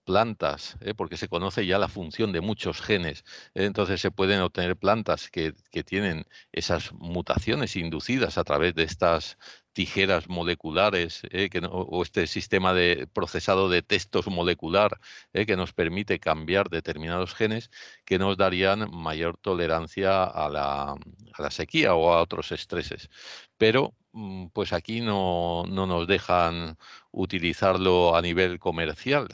plantas, 0.04 0.76
porque 0.96 1.16
se 1.16 1.28
conoce 1.28 1.66
ya 1.66 1.78
la 1.78 1.88
función 1.88 2.30
de 2.32 2.40
muchos 2.40 2.80
genes. 2.80 3.24
entonces 3.54 4.00
se 4.00 4.12
pueden 4.12 4.40
obtener 4.40 4.76
plantas 4.76 5.30
que, 5.30 5.52
tienen 5.84 6.26
esas 6.52 6.92
mutaciones 6.92 7.74
inducidas 7.74 8.38
a 8.38 8.44
través 8.44 8.74
de 8.76 8.84
estas 8.84 9.36
tijeras 9.76 10.30
moleculares 10.30 11.20
¿eh? 11.32 11.50
que 11.50 11.60
o 11.70 12.02
este 12.02 12.26
sistema 12.26 12.72
de 12.72 13.06
procesado 13.12 13.68
de 13.68 13.82
textos 13.82 14.26
molecular 14.26 14.98
¿eh? 15.34 15.44
que 15.44 15.54
nos 15.54 15.74
permite 15.74 16.18
cambiar 16.18 16.70
determinados 16.70 17.34
genes 17.34 17.70
que 18.06 18.18
nos 18.18 18.38
darían 18.38 18.90
mayor 18.90 19.36
tolerancia 19.36 20.24
a 20.24 20.48
la, 20.48 20.92
a 20.92 21.42
la 21.42 21.50
sequía 21.50 21.94
o 21.94 22.10
a 22.10 22.22
otros 22.22 22.52
estreses. 22.52 23.10
Pero 23.58 23.92
Mm, 24.18 24.46
pues 24.54 24.72
aquí 24.72 25.02
no, 25.02 25.64
nos 25.68 26.06
dejan 26.06 26.78
utilizarlo 27.12 28.16
a 28.16 28.22
nivel 28.22 28.58
comercial. 28.58 29.28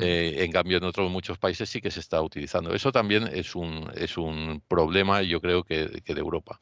Eh, 0.00 0.34
en 0.38 0.50
cambio, 0.50 0.78
en 0.78 0.84
otros 0.84 1.08
muchos 1.12 1.38
países 1.38 1.68
sí 1.70 1.80
que 1.80 1.92
se 1.92 2.00
está 2.00 2.20
utilizando. 2.20 2.74
Eso 2.74 2.90
también 2.90 3.28
es 3.32 3.54
un, 3.54 3.88
es 3.94 4.18
un 4.18 4.60
problema, 4.66 5.22
yo 5.22 5.40
creo, 5.40 5.62
que, 5.62 5.86
de 6.04 6.20
Europa. 6.20 6.58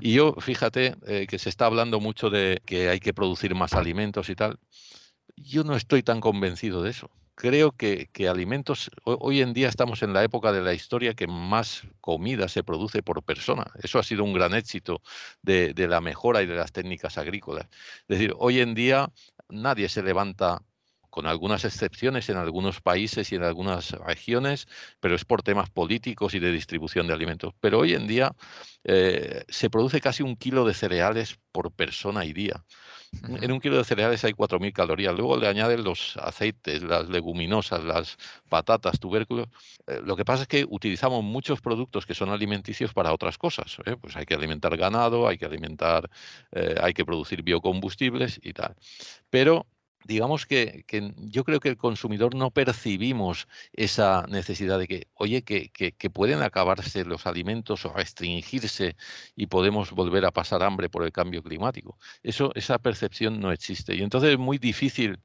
Y 0.00 0.14
yo, 0.14 0.34
fíjate 0.40 0.96
eh, 1.06 1.26
que 1.28 1.38
se 1.38 1.50
está 1.50 1.66
hablando 1.66 2.00
mucho 2.00 2.30
de 2.32 2.62
que 2.66 2.88
hay 2.88 3.00
que 3.00 3.14
producir 3.14 3.54
más 3.54 3.74
alimentos 3.74 4.28
y 4.28 4.34
tal. 4.34 4.58
Yo 5.36 5.64
no 5.64 5.76
estoy 5.76 6.02
tan 6.02 6.20
convencido 6.20 6.82
de 6.82 6.90
eso 6.90 7.10
creo 7.34 7.72
que, 7.72 8.08
alimentos, 8.28 8.90
hoy 9.04 9.40
en 9.40 9.52
día 9.52 9.68
estamos 9.68 10.02
en 10.02 10.12
la 10.12 10.22
época 10.22 10.52
de 10.52 10.62
la 10.62 10.74
historia 10.74 11.14
que 11.14 11.26
más 11.26 11.82
comida 12.00 12.48
se 12.48 12.62
produce 12.62 13.02
por 13.02 13.22
persona. 13.22 13.64
Eso 13.82 13.98
ha 13.98 14.02
sido 14.02 14.24
un 14.24 14.32
gran 14.32 14.54
éxito 14.54 15.02
de, 15.42 15.74
de 15.74 15.88
la 15.88 16.00
mejora 16.00 16.42
y 16.42 16.46
de 16.46 16.54
las 16.54 16.72
técnicas 16.72 17.18
agrícolas. 17.18 17.66
Es 18.02 18.18
decir, 18.18 18.34
hoy 18.38 18.60
en 18.60 18.74
día 18.74 19.10
nadie 19.48 19.88
se 19.88 20.02
levanta 20.02 20.62
con 21.12 21.26
algunas 21.26 21.66
excepciones 21.66 22.30
en 22.30 22.38
algunos 22.38 22.80
países 22.80 23.30
y 23.32 23.34
en 23.34 23.42
algunas 23.42 23.90
regiones, 23.90 24.66
pero 24.98 25.14
es 25.14 25.26
por 25.26 25.42
temas 25.42 25.68
políticos 25.68 26.34
y 26.34 26.38
de 26.38 26.50
distribución 26.50 27.06
de 27.06 27.12
alimentos. 27.12 27.52
Pero 27.60 27.80
hoy 27.80 27.92
en 27.92 28.06
día 28.06 28.34
eh, 28.82 29.44
se 29.46 29.68
produce 29.68 30.00
casi 30.00 30.22
un 30.22 30.36
kilo 30.36 30.64
de 30.64 30.72
cereales 30.72 31.38
por 31.52 31.70
persona 31.70 32.24
y 32.24 32.32
día. 32.32 32.64
En 33.42 33.52
un 33.52 33.60
kilo 33.60 33.76
de 33.76 33.84
cereales 33.84 34.24
hay 34.24 34.32
4.000 34.32 34.72
calorías. 34.72 35.14
Luego 35.14 35.36
le 35.36 35.48
añaden 35.48 35.84
los 35.84 36.16
aceites, 36.16 36.82
las 36.82 37.10
leguminosas, 37.10 37.84
las 37.84 38.16
patatas, 38.48 38.98
tubérculos. 38.98 39.48
Eh, 39.86 40.00
lo 40.02 40.16
que 40.16 40.24
pasa 40.24 40.44
es 40.44 40.48
que 40.48 40.64
utilizamos 40.66 41.22
muchos 41.22 41.60
productos 41.60 42.06
que 42.06 42.14
son 42.14 42.30
alimenticios 42.30 42.94
para 42.94 43.12
otras 43.12 43.36
cosas. 43.36 43.76
¿eh? 43.84 43.96
Pues 44.00 44.16
hay 44.16 44.24
que 44.24 44.32
alimentar 44.32 44.78
ganado, 44.78 45.28
hay 45.28 45.36
que 45.36 45.44
alimentar, 45.44 46.08
hay 46.80 46.94
que 46.94 47.04
producir 47.04 47.42
biocombustibles 47.42 48.40
y 48.42 48.54
tal. 48.54 48.76
Pero 49.28 49.66
digamos 50.04 50.46
que, 50.46 50.84
yo 51.16 51.44
creo 51.44 51.60
que 51.60 51.68
el 51.68 51.76
consumidor 51.76 52.34
no 52.34 52.50
percibimos 52.50 53.48
esa 53.72 54.26
necesidad 54.28 54.78
de 54.78 54.88
que, 54.88 55.08
oye, 55.14 55.42
que, 55.42 56.10
pueden 56.10 56.42
acabarse 56.42 57.04
los 57.04 57.26
alimentos 57.26 57.84
o 57.86 57.92
restringirse 57.92 58.96
y 59.36 59.46
podemos 59.46 59.92
volver 59.92 60.24
a 60.26 60.30
pasar 60.30 60.62
hambre 60.62 60.88
por 60.90 61.04
el 61.04 61.12
cambio 61.12 61.42
climático. 61.42 61.98
Eso, 62.22 62.52
esa 62.54 62.78
percepción 62.78 63.40
no 63.40 63.52
existe. 63.52 63.94
Y 63.94 64.02
entonces 64.02 64.30
es 64.32 64.38
muy 64.38 64.58
difícil 64.58 65.18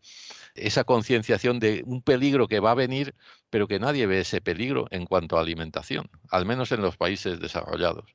esa 0.56 0.84
concienciación 0.84 1.60
de 1.60 1.84
un 1.86 2.02
peligro 2.02 2.48
que 2.48 2.60
va 2.60 2.72
a 2.72 2.76
venir, 2.76 3.16
pero 3.50 3.68
que 3.68 3.80
nadie 3.80 4.08
ve 4.08 4.22
ese 4.22 4.42
peligro 4.42 4.88
en 4.92 5.06
cuanto 5.06 5.38
a 5.38 5.42
alimentación, 5.42 6.10
al 6.30 6.46
menos 6.46 6.72
en 6.72 6.82
los 6.82 6.98
países 6.98 7.40
desarrollados. 7.40 8.06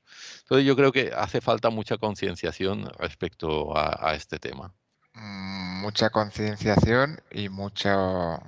Entonces 0.43 0.67
yo 0.67 0.77
creo 0.77 0.93
que 0.93 1.13
hace 1.15 1.41
falta 1.41 1.71
mucha 1.71 1.99
concienciación 1.99 2.91
respecto 2.99 3.77
a 3.77 4.15
este 4.15 4.39
tema. 4.39 4.75
Mucha 5.15 6.11
concienciación 6.11 7.21
y 7.31 7.49
mucho 7.49 8.41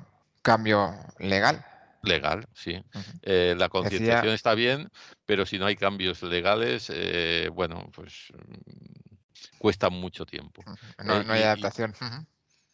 cambio 0.43 0.95
legal. 1.19 1.65
Legal, 2.03 2.47
sí. 2.55 2.83
Eh, 3.23 3.55
la 3.57 3.69
concienciación 3.69 4.35
está 4.35 4.55
bien, 4.55 4.91
pero 5.27 5.47
si 5.47 5.59
no 5.59 5.67
hay 5.67 5.77
cambios 5.77 6.23
legales, 6.23 6.91
eh, 6.93 7.49
bueno, 7.53 7.91
pues 7.95 8.29
mm, 8.33 9.59
cuesta 9.59 9.91
mucho 9.91 10.27
tiempo. 10.27 10.63
No, 11.05 11.21
eh, 11.21 11.25
hay 11.29 11.43
adaptación. 11.43 11.95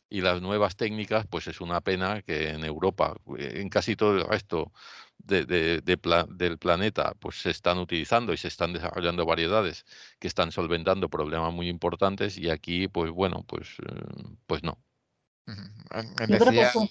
y 0.09 0.20
las 0.20 0.42
nuevas 0.42 0.76
técnicas, 0.76 1.26
pues 1.29 1.46
es 1.46 1.61
una 1.61 1.81
pena 1.81 2.22
que 2.22 2.50
en 2.50 2.64
Europa, 2.64 3.14
en 3.38 3.68
casi 3.68 3.94
todo 3.94 4.16
el 4.16 4.26
resto 4.26 4.72
de, 5.24 5.83
del 6.28 6.59
planeta 6.59 7.14
pues 7.20 7.40
se 7.40 7.50
están 7.50 7.78
utilizando 7.78 8.33
y 8.33 8.37
se 8.37 8.48
están 8.48 8.72
desarrollando 8.72 9.26
variedades 9.26 9.85
que 10.18 10.28
están 10.28 10.52
solventando 10.52 11.09
problemas 11.09 11.52
muy 11.52 11.68
importantes 11.68 12.38
y 12.38 12.50
aquí 12.50 12.88
pues 12.88 13.11
bueno 13.11 13.44
pues 13.46 13.76
eh, 13.80 14.37
pues 14.46 14.62
no. 14.62 14.78
Yo 16.28 16.38
creo 16.38 16.50
que 16.50 16.62
es 16.62 16.76
un 16.76 16.88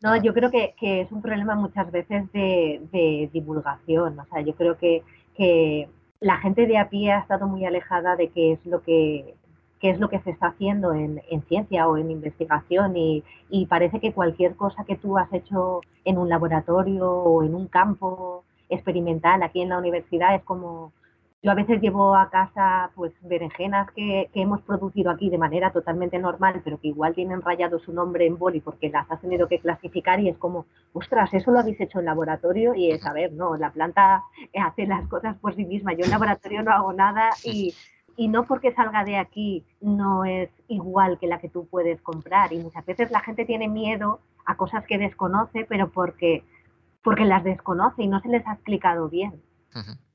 no 0.00 0.22
yo 0.22 0.34
creo 0.34 0.50
que, 0.50 0.74
es 0.80 1.10
un 1.12 1.22
problema 1.22 1.54
muchas 1.54 1.90
veces 1.90 2.30
de, 2.32 3.30
divulgación. 3.32 4.18
O 4.18 4.26
sea 4.26 4.42
yo 4.42 4.54
creo 4.54 4.76
que, 4.78 5.02
que 5.36 5.88
la 6.20 6.38
gente 6.38 6.66
de 6.66 6.78
a 6.78 6.88
pie 6.88 7.12
ha 7.12 7.20
estado 7.20 7.46
muy 7.46 7.64
alejada 7.64 8.16
de 8.16 8.30
qué 8.30 8.52
es 8.52 8.66
lo 8.66 8.82
que 8.82 9.34
qué 9.80 9.90
es 9.90 10.00
lo 10.00 10.08
que 10.08 10.20
se 10.20 10.30
está 10.30 10.48
haciendo 10.48 10.92
en, 10.92 11.20
ciencia 11.48 11.88
o 11.88 11.96
en 11.96 12.10
investigación 12.10 12.96
y, 12.96 13.24
parece 13.68 14.00
que 14.00 14.12
cualquier 14.12 14.56
cosa 14.56 14.84
que 14.84 14.96
tú 14.96 15.18
has 15.18 15.32
hecho 15.32 15.80
en 16.04 16.18
un 16.18 16.28
laboratorio 16.28 17.10
o 17.10 17.42
en 17.42 17.54
un 17.54 17.68
campo 17.68 18.44
experimental 18.68 19.42
aquí 19.42 19.62
en 19.62 19.70
la 19.70 19.78
universidad 19.78 20.34
es 20.34 20.42
como 20.42 20.92
Yo 21.42 21.52
a 21.52 21.54
veces 21.54 21.80
llevo 21.80 22.16
a 22.16 22.30
casa 22.30 22.90
pues 22.96 23.12
berenjenas 23.22 23.90
que, 23.92 24.28
hemos 24.34 24.60
producido 24.62 25.10
aquí 25.10 25.30
de 25.30 25.38
manera 25.38 25.70
totalmente 25.70 26.18
normal, 26.18 26.60
pero 26.64 26.80
que 26.80 26.88
igual 26.88 27.14
tienen 27.14 27.42
rayado 27.42 27.78
su 27.78 27.92
nombre 27.92 28.26
en 28.26 28.38
boli 28.38 28.60
porque 28.60 28.90
las 28.90 29.10
has 29.10 29.20
tenido 29.20 29.46
que 29.48 29.60
clasificar 29.60 30.20
y 30.20 30.28
es 30.28 30.36
como, 30.36 30.66
ostras, 30.92 31.32
eso 31.32 31.50
lo 31.52 31.60
habéis 31.60 31.80
hecho 31.80 32.00
en 32.00 32.06
laboratorio 32.06 32.74
y 32.74 32.90
es, 32.90 33.06
a 33.06 33.12
ver, 33.12 33.32
no, 33.32 33.56
la 33.56 33.70
planta 33.70 34.24
hace 34.60 34.86
las 34.86 35.06
cosas 35.08 35.36
por 35.38 35.54
sí 35.54 35.64
misma. 35.64 35.92
Yo 35.92 36.04
en 36.04 36.10
laboratorio 36.10 36.62
no 36.62 36.72
hago 36.72 36.92
nada 36.92 37.30
y, 37.44 37.72
y 38.18 38.26
no 38.26 38.46
porque 38.46 38.74
salga 38.74 39.04
de 39.04 39.16
aquí 39.16 39.64
no 39.80 40.24
es 40.24 40.50
igual 40.66 41.20
que 41.20 41.28
la 41.28 41.38
que 41.38 41.48
tú 41.48 41.68
puedes 41.68 42.02
comprar. 42.02 42.52
Y 42.52 42.58
muchas 42.58 42.84
veces 42.84 43.12
la 43.12 43.20
gente 43.20 43.44
tiene 43.44 43.68
miedo 43.68 44.20
a 44.44 44.56
cosas 44.56 44.84
que 44.86 44.98
desconoce, 44.98 45.64
pero 45.68 45.92
porque, 45.92 46.44
porque 47.04 47.24
las 47.24 47.44
desconoce 47.44 48.02
y 48.02 48.08
no 48.08 48.20
se 48.20 48.28
les 48.28 48.44
ha 48.48 48.54
explicado 48.54 49.08
bien. 49.08 49.40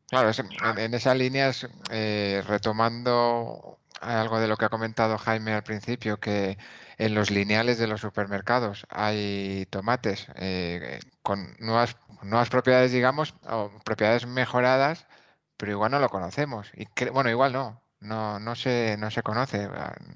Claro, 0.10 0.32
en 0.78 0.94
esas 0.94 1.18
líneas, 1.18 1.70
eh, 1.92 2.44
retomando 2.46 3.80
algo 4.02 4.38
de 4.42 4.50
lo 4.50 4.58
que 4.58 4.66
ha 4.66 4.70
comentado 4.70 5.18
Jaime 5.18 5.54
al 5.54 5.64
principio, 5.64 6.20
que 6.20 6.58
en 6.98 7.16
los 7.16 7.32
lineales 7.32 7.78
de 7.78 7.88
los 7.88 8.02
supermercados 8.02 8.86
hay 8.90 9.66
tomates 9.70 10.28
eh, 10.36 11.00
con 11.22 11.56
nuevas, 11.60 11.96
nuevas 12.22 12.50
propiedades, 12.50 12.92
digamos, 12.92 13.34
o 13.50 13.72
propiedades 13.86 14.28
mejoradas, 14.28 15.08
pero 15.56 15.72
igual 15.72 15.92
no 15.92 16.00
lo 16.00 16.10
conocemos. 16.10 16.70
Y 16.76 16.86
bueno, 17.12 17.30
igual 17.30 17.54
no, 17.54 17.83
no, 18.04 18.40
no, 18.40 18.56
se, 18.56 18.98
no 18.98 19.10
se 19.12 19.24
conoce. 19.24 19.70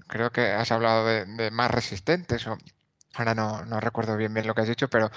Creo 0.07 0.31
que 0.31 0.51
has 0.51 0.71
hablado 0.71 1.05
de, 1.05 1.51
más 1.51 1.71
resistentes, 1.71 2.47
o 2.47 2.57
ahora 3.15 3.35
no, 3.35 3.65
no 3.65 3.79
recuerdo 3.79 4.15
bien 4.17 4.33
bien 4.33 4.47
lo 4.47 4.53
que 4.53 4.61
has 4.61 4.67
dicho, 4.67 4.89
pero 4.89 5.09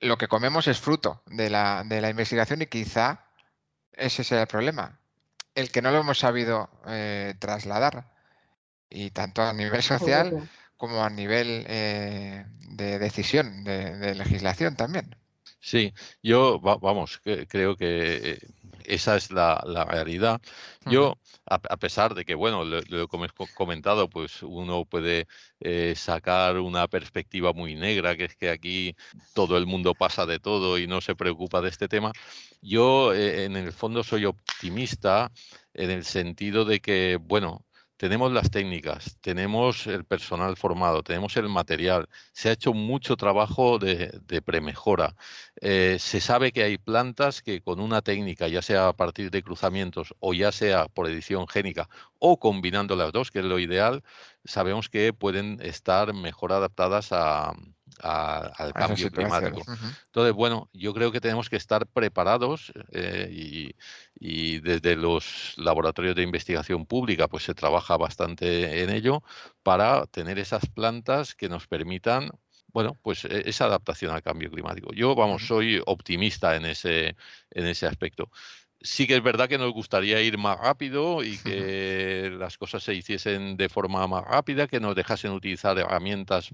lo 0.00 0.18
que 0.18 0.28
comemos 0.28 0.68
es 0.68 0.80
fruto 0.80 1.22
de 1.26 1.50
la, 1.50 1.82
de 1.84 2.00
la 2.00 2.10
investigación 2.10 2.62
y 2.62 2.66
quizá 2.66 3.24
ese 3.92 4.24
sea 4.24 4.42
el 4.42 4.46
problema, 4.46 4.98
el 5.54 5.70
que 5.70 5.82
no 5.82 5.90
lo 5.90 6.00
hemos 6.00 6.18
sabido 6.18 6.68
eh, 6.86 7.34
trasladar, 7.38 8.12
y 8.90 9.10
tanto 9.10 9.42
a 9.42 9.52
nivel 9.52 9.82
social 9.82 10.48
como 10.76 11.02
a 11.04 11.10
nivel 11.10 11.64
eh, 11.68 12.44
de 12.68 12.98
decisión, 12.98 13.64
de, 13.64 14.14
legislación 14.14 14.76
también. 14.76 15.16
Sí, 15.60 15.94
yo, 16.22 16.60
vamos, 16.60 17.20
creo 17.48 17.76
que 17.76 18.32
eh, 18.32 18.38
esa 18.84 19.16
es 19.16 19.30
la, 19.30 19.60
realidad. 19.88 20.40
Yo, 20.86 21.18
a, 21.46 21.58
pesar 21.76 22.14
de 22.14 22.24
que, 22.24 22.34
bueno, 22.34 22.64
lo, 22.64 22.82
que 22.82 23.16
hemos 23.16 23.32
comentado, 23.54 24.08
pues 24.08 24.42
uno 24.42 24.84
puede 24.84 25.26
sacar 25.94 26.58
una 26.58 26.88
perspectiva 26.88 27.52
muy 27.52 27.74
negra, 27.74 28.16
que 28.16 28.24
es 28.24 28.36
que 28.36 28.50
aquí 28.50 28.94
todo 29.34 29.56
el 29.58 29.66
mundo 29.66 29.94
pasa 29.94 30.26
de 30.26 30.38
todo 30.38 30.78
y 30.78 30.86
no 30.86 31.00
se 31.00 31.14
preocupa 31.14 31.60
de 31.60 31.70
este 31.70 31.88
tema, 31.88 32.12
yo, 32.64 33.12
eh, 33.12 33.44
en 33.44 33.56
el 33.56 33.72
fondo, 33.74 34.02
soy 34.02 34.24
optimista 34.24 35.30
en 35.74 35.90
el 35.90 36.04
sentido 36.04 36.64
de 36.64 36.80
que, 36.80 37.18
bueno, 37.20 37.62
tenemos 38.04 38.32
las 38.32 38.50
técnicas, 38.50 39.16
tenemos 39.22 39.86
el 39.86 40.04
personal 40.04 40.58
formado, 40.58 41.02
tenemos 41.02 41.38
el 41.38 41.48
material, 41.48 42.06
se 42.32 42.50
ha 42.50 42.52
hecho 42.52 42.74
mucho 42.74 43.16
trabajo 43.16 43.78
de, 43.78 44.20
premejora. 44.44 45.16
Eh, 45.62 45.96
se 45.98 46.20
sabe 46.20 46.52
que 46.52 46.64
hay 46.64 46.76
plantas 46.76 47.40
que 47.40 47.62
con 47.62 47.80
una 47.80 48.02
técnica, 48.02 48.46
ya 48.46 48.60
sea 48.60 48.88
a 48.88 48.92
partir 48.92 49.30
de 49.30 49.42
cruzamientos 49.42 50.14
o 50.20 50.34
ya 50.34 50.52
sea 50.52 50.86
por 50.88 51.08
edición 51.08 51.48
génica 51.48 51.88
o 52.18 52.38
combinando 52.38 52.94
las 52.94 53.10
dos, 53.10 53.30
que 53.30 53.38
es 53.38 53.46
lo 53.46 53.58
ideal, 53.58 54.02
sabemos 54.44 54.90
que 54.90 55.14
pueden 55.14 55.58
estar 55.62 56.12
mejor 56.12 56.52
adaptadas 56.52 57.08
a, 57.10 57.54
al 58.00 58.72
cambio 58.72 59.10
climático. 59.10 59.62
Entonces, 60.06 60.32
bueno, 60.34 60.68
yo 60.72 60.92
creo 60.94 61.12
que 61.12 61.20
tenemos 61.20 61.48
que 61.48 61.56
estar 61.56 61.86
preparados 61.86 62.72
eh, 62.92 63.28
y, 63.30 64.58
desde 64.60 64.96
los 64.96 65.54
laboratorios 65.56 66.16
de 66.16 66.22
investigación 66.22 66.86
pública 66.86 67.28
pues 67.28 67.44
se 67.44 67.54
trabaja 67.54 67.96
bastante 67.96 68.82
en 68.82 68.90
ello 68.90 69.22
para 69.62 70.06
tener 70.06 70.38
esas 70.38 70.66
plantas 70.66 71.34
que 71.34 71.48
nos 71.48 71.66
permitan 71.66 72.30
bueno, 72.72 72.96
pues 73.02 73.24
e, 73.24 73.48
esa 73.48 73.66
adaptación 73.66 74.12
al 74.12 74.22
cambio 74.22 74.50
climático. 74.50 74.92
Yo, 74.92 75.14
vamos, 75.14 75.46
soy 75.46 75.80
optimista 75.86 76.56
en 76.56 76.64
ese, 76.64 77.16
en 77.50 77.66
ese 77.66 77.86
aspecto 77.86 78.30
sí 78.84 79.06
que 79.06 79.16
es 79.16 79.22
verdad 79.22 79.48
que 79.48 79.58
nos 79.58 79.72
gustaría 79.72 80.20
ir 80.20 80.38
más 80.38 80.58
rápido 80.58 81.24
y 81.24 81.38
que 81.44 82.30
las 82.38 82.56
cosas 82.58 82.84
se 82.84 82.94
hiciesen 82.94 83.56
de 83.56 83.68
forma 83.68 84.06
más 84.06 84.24
rápida, 84.24 84.68
que 84.68 84.78
nos 84.78 84.94
dejasen 84.94 85.32
utilizar 85.32 85.76
herramientas 85.78 86.50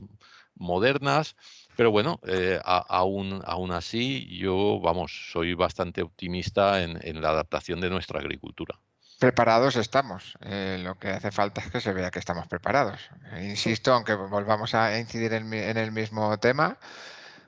modernas, 0.57 1.37
pero 1.77 1.91
bueno, 1.91 2.21
eh, 2.27 2.61
aún, 2.65 3.41
aún 3.47 3.73
así 3.73 4.27
yo, 4.37 4.81
vamos, 4.81 5.31
soy 5.33 5.55
bastante 5.55 6.03
optimista 6.03 6.83
en, 6.83 7.21
la 7.23 7.31
adaptación 7.31 7.81
de 7.81 7.91
nuestra 7.91 8.21
agricultura. 8.21 8.79
Preparados 9.19 9.77
estamos. 9.77 10.37
Eh, 10.43 10.79
lo 10.83 10.99
que 10.99 11.09
hace 11.09 11.31
falta 11.31 11.61
es 11.61 11.71
que 11.71 11.81
se 11.81 11.93
vea 11.93 12.11
que 12.11 12.19
estamos 12.19 12.47
preparados. 12.49 13.11
insisto, 13.41 13.93
aunque 13.93 14.15
volvamos 14.15 14.75
a 14.75 14.99
incidir 14.99 15.33
en, 15.33 15.53
el 15.53 15.93
mismo 15.93 16.39
tema, 16.39 16.79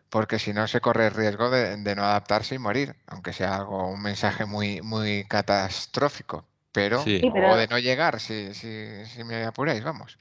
porque 0.09 0.39
si 0.39 0.53
no 0.53 0.67
se 0.67 0.81
corre 0.81 1.09
el 1.09 1.15
riesgo 1.15 1.51
de, 1.51 1.95
no 1.95 2.03
adaptarse 2.03 2.55
y 2.55 2.59
morir, 2.59 2.97
aunque 3.07 3.33
sea 3.33 3.57
algo 3.57 3.89
un 3.89 4.03
mensaje 4.03 4.47
muy 4.47 4.81
muy 4.83 5.25
catastrófico, 5.25 6.47
pero, 6.73 7.03
o 7.03 7.57
de 7.57 7.69
no 7.69 7.79
llegar, 7.79 8.19
si, 8.19 8.55
si, 8.55 9.05
si 9.07 9.25
me 9.25 9.45
apuráis, 9.45 9.85
vamos. 9.85 10.19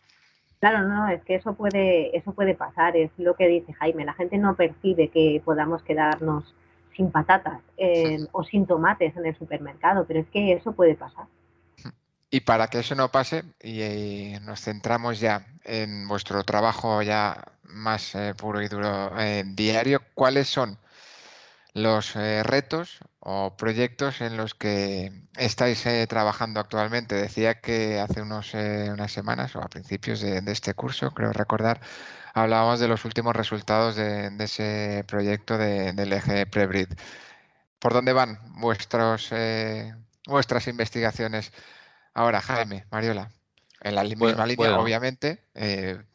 Claro, 0.61 0.87
no, 0.87 1.09
es 1.09 1.23
que 1.23 1.33
eso 1.33 1.55
puede, 1.55 2.15
eso 2.15 2.33
puede 2.33 2.53
pasar, 2.53 2.95
es 2.95 3.09
lo 3.17 3.35
que 3.35 3.47
dice 3.47 3.73
Jaime, 3.73 4.05
la 4.05 4.13
gente 4.13 4.37
no 4.37 4.55
percibe 4.55 5.09
que 5.09 5.41
podamos 5.43 5.81
quedarnos 5.81 6.53
sin 6.95 7.09
patatas 7.09 7.61
o 8.31 8.43
sin 8.43 8.67
tomates 8.67 9.17
en 9.17 9.25
el 9.25 9.35
supermercado, 9.35 10.05
pero 10.05 10.19
es 10.19 10.27
que 10.27 10.53
eso 10.53 10.73
puede 10.73 10.93
pasar. 10.93 11.25
Y 12.29 12.41
para 12.41 12.67
que 12.67 12.79
eso 12.79 12.93
no 12.93 13.11
pase, 13.11 13.43
y, 13.59 14.35
nos 14.45 14.61
centramos 14.61 15.19
ya 15.19 15.47
en 15.63 16.07
vuestro 16.07 16.43
trabajo 16.43 17.01
ya 17.01 17.43
más 17.63 18.13
eh, 18.13 18.35
puro 18.37 18.61
y 18.61 18.67
duro 18.67 19.19
eh, 19.19 19.43
diario, 19.43 20.01
¿cuáles 20.13 20.47
son 20.47 20.77
los 21.73 22.15
eh, 22.15 22.43
retos 22.43 22.99
o 23.23 23.55
proyectos 23.55 24.19
en 24.21 24.35
los 24.35 24.55
que 24.55 25.11
estáis 25.37 25.85
eh, 25.85 26.07
trabajando 26.07 26.59
actualmente. 26.59 27.15
Decía 27.15 27.61
que 27.61 27.99
hace 27.99 28.21
unos, 28.21 28.55
eh, 28.55 28.89
unas 28.91 29.11
semanas 29.11 29.55
o 29.55 29.61
a 29.61 29.69
principios 29.69 30.21
de, 30.21 30.41
este 30.47 30.73
curso, 30.73 31.11
creo 31.11 31.31
recordar, 31.31 31.79
hablábamos 32.33 32.79
de 32.79 32.87
los 32.87 33.05
últimos 33.05 33.35
resultados 33.35 33.95
de, 33.95 34.31
ese 34.39 35.05
proyecto 35.07 35.57
del 35.57 36.13
eje 36.13 36.47
Prebrid. 36.47 36.87
¿Por 37.77 37.93
dónde 37.93 38.13
van 38.13 38.39
vuestros, 38.59 39.29
vuestras 40.25 40.67
investigaciones 40.67 41.51
ahora, 42.13 42.41
Jaime, 42.41 42.85
Mariola? 42.91 43.29
En 43.81 43.95
la 43.95 44.03
misma 44.03 44.45
línea, 44.45 44.79
obviamente, 44.79 45.43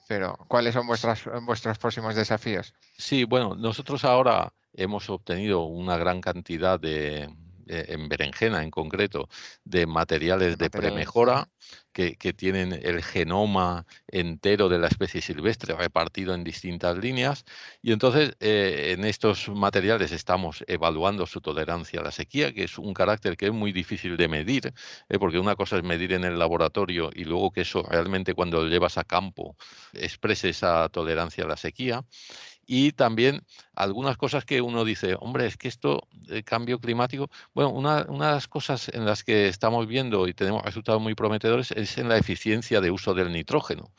pero 0.08 0.36
¿cuáles 0.48 0.74
son 0.74 0.86
vuestras, 0.86 1.22
vuestros 1.42 1.78
próximos 1.78 2.14
desafíos? 2.14 2.74
Sí, 2.96 3.24
bueno, 3.24 3.54
nosotros 3.56 4.04
ahora 4.04 4.52
hemos 4.76 5.10
obtenido 5.10 5.64
una 5.64 5.96
gran 5.96 6.20
cantidad 6.20 6.78
de, 6.78 7.28
en 7.66 8.08
berenjena 8.08 8.62
en 8.62 8.70
concreto, 8.70 9.28
de 9.64 9.86
materiales 9.86 10.56
de 10.58 10.70
premejora 10.70 11.48
que, 11.92 12.16
que, 12.16 12.32
tienen 12.32 12.72
el 12.72 13.02
genoma 13.02 13.86
entero 14.06 14.68
de 14.68 14.78
la 14.78 14.86
especie 14.88 15.20
silvestre 15.20 15.74
repartido 15.74 16.34
en 16.34 16.44
distintas 16.44 16.96
líneas. 16.98 17.44
Y 17.82 17.92
entonces 17.92 18.36
eh, 18.40 18.94
en 18.96 19.04
estos 19.04 19.48
materiales 19.48 20.12
estamos 20.12 20.62
evaluando 20.68 21.26
su 21.26 21.40
tolerancia 21.40 22.00
a 22.00 22.04
la 22.04 22.12
sequía, 22.12 22.52
que 22.52 22.64
es 22.64 22.78
un 22.78 22.94
carácter 22.94 23.36
que 23.36 23.46
es 23.46 23.52
muy 23.52 23.72
difícil 23.72 24.16
de 24.16 24.28
medir, 24.28 24.72
eh, 25.08 25.18
porque 25.18 25.38
una 25.38 25.56
cosa 25.56 25.78
es 25.78 25.82
medir 25.82 26.12
en 26.12 26.24
el 26.24 26.38
laboratorio 26.38 27.10
y 27.14 27.24
luego 27.24 27.50
que 27.50 27.62
eso 27.62 27.82
realmente 27.82 28.34
cuando 28.34 28.62
lo 28.62 28.68
llevas 28.68 28.98
a 28.98 29.04
campo 29.04 29.56
exprese 29.92 30.50
esa 30.50 30.88
tolerancia 30.90 31.44
a 31.44 31.48
la 31.48 31.56
sequía 31.56 32.04
y 32.66 32.92
también 32.92 33.44
algunas 33.74 34.16
cosas 34.16 34.44
que 34.44 34.60
uno 34.60 34.84
dice, 34.84 35.16
hombre, 35.20 35.46
es 35.46 35.56
que 35.56 35.68
esto, 35.68 36.08
el 36.28 36.44
cambio 36.44 36.80
climático, 36.80 37.30
bueno, 37.54 37.70
una, 37.70 38.04
de 38.04 38.18
las 38.18 38.48
cosas 38.48 38.88
en 38.92 39.06
las 39.06 39.22
que 39.22 39.48
estamos 39.48 39.86
viendo 39.86 40.26
y 40.26 40.34
tenemos 40.34 40.62
resultados 40.62 41.00
muy 41.00 41.14
prometedores 41.14 41.70
es 41.70 41.96
en 41.98 42.08
la 42.08 42.18
eficiencia 42.18 42.80
de 42.80 42.90
uso 42.90 43.14
del 43.14 43.32
nitrógeno, 43.32 43.92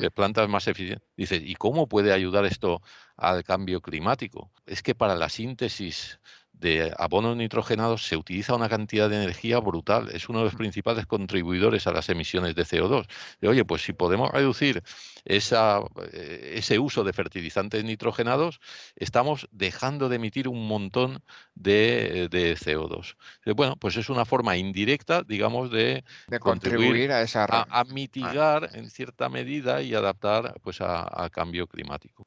de 0.00 0.10
plantas 0.10 0.48
más 0.48 0.66
eficientes. 0.66 1.08
Dice, 1.16 1.36
¿y 1.36 1.54
cómo 1.54 1.86
puede 1.86 2.12
ayudar 2.12 2.44
esto 2.44 2.82
al 3.16 3.44
cambio 3.44 3.80
climático? 3.80 4.50
Es 4.66 4.82
que 4.82 4.94
para 4.94 5.14
la 5.14 5.28
síntesis 5.28 6.18
de 6.60 6.92
abonos 6.98 7.36
nitrogenados 7.36 8.06
se 8.06 8.16
utiliza 8.16 8.54
una 8.54 8.68
cantidad 8.68 9.08
de 9.08 9.16
energía 9.16 9.58
brutal. 9.58 10.10
Es 10.12 10.28
uno 10.28 10.40
de 10.40 10.44
los 10.46 10.54
principales 10.54 11.06
contribuidores 11.06 11.86
a 11.86 11.92
las 11.92 12.08
emisiones 12.08 12.54
de 12.54 12.64
CO2. 12.64 13.06
oye, 13.42 13.64
pues 13.64 13.82
si 13.82 13.92
podemos 13.92 14.30
reducir 14.30 14.82
esa, 15.24 15.80
eh, 16.12 16.54
ese 16.56 16.78
uso 16.78 17.04
de 17.04 17.12
fertilizantes 17.12 17.82
nitrogenados, 17.84 18.60
estamos 18.96 19.48
dejando 19.50 20.08
de 20.08 20.16
emitir 20.16 20.48
un 20.48 20.66
montón 20.66 21.22
de, 21.54 22.28
CO2. 22.30 23.16
Bueno, 23.54 23.76
pues 23.76 23.96
es 23.96 24.10
una 24.10 24.24
forma 24.24 24.56
indirecta, 24.56 25.22
digamos, 25.22 25.70
de, 25.70 26.04
contribuir, 26.40 27.12
a 27.12 27.22
esa 27.22 27.46
a, 27.50 27.84
mitigar 27.84 28.70
en 28.74 28.90
cierta 28.90 29.28
medida 29.28 29.82
y 29.82 29.94
adaptar 29.94 30.54
pues 30.62 30.80
a, 30.80 31.28
cambio 31.32 31.66
climático. 31.66 32.26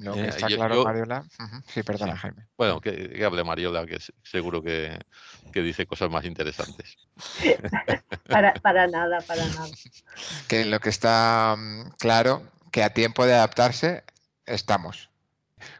Lo 0.00 0.14
que 0.14 0.28
está 0.28 0.46
claro, 0.46 0.84
Mariola. 0.84 1.24
Sí, 1.66 1.82
perdona, 1.82 2.16
Jaime. 2.16 2.46
Bueno, 2.56 2.80
que, 2.80 3.22
hable 3.24 3.42
Mariola, 3.42 3.84
que 3.86 3.98
seguro 4.22 4.62
que, 4.62 4.98
dice 5.52 5.86
cosas 5.86 6.10
más 6.10 6.24
interesantes. 6.24 6.96
para, 8.28 8.54
para 8.54 8.86
nada, 8.86 9.20
para 9.22 9.44
nada. 9.46 9.68
Que 10.46 10.64
lo 10.64 10.78
que 10.78 10.90
está 10.90 11.56
mm, 11.58 11.90
claro, 11.98 12.42
que 12.70 12.84
a 12.84 12.94
tiempo 12.94 13.26
de 13.26 13.34
adaptarse 13.34 14.04
estamos 14.46 15.10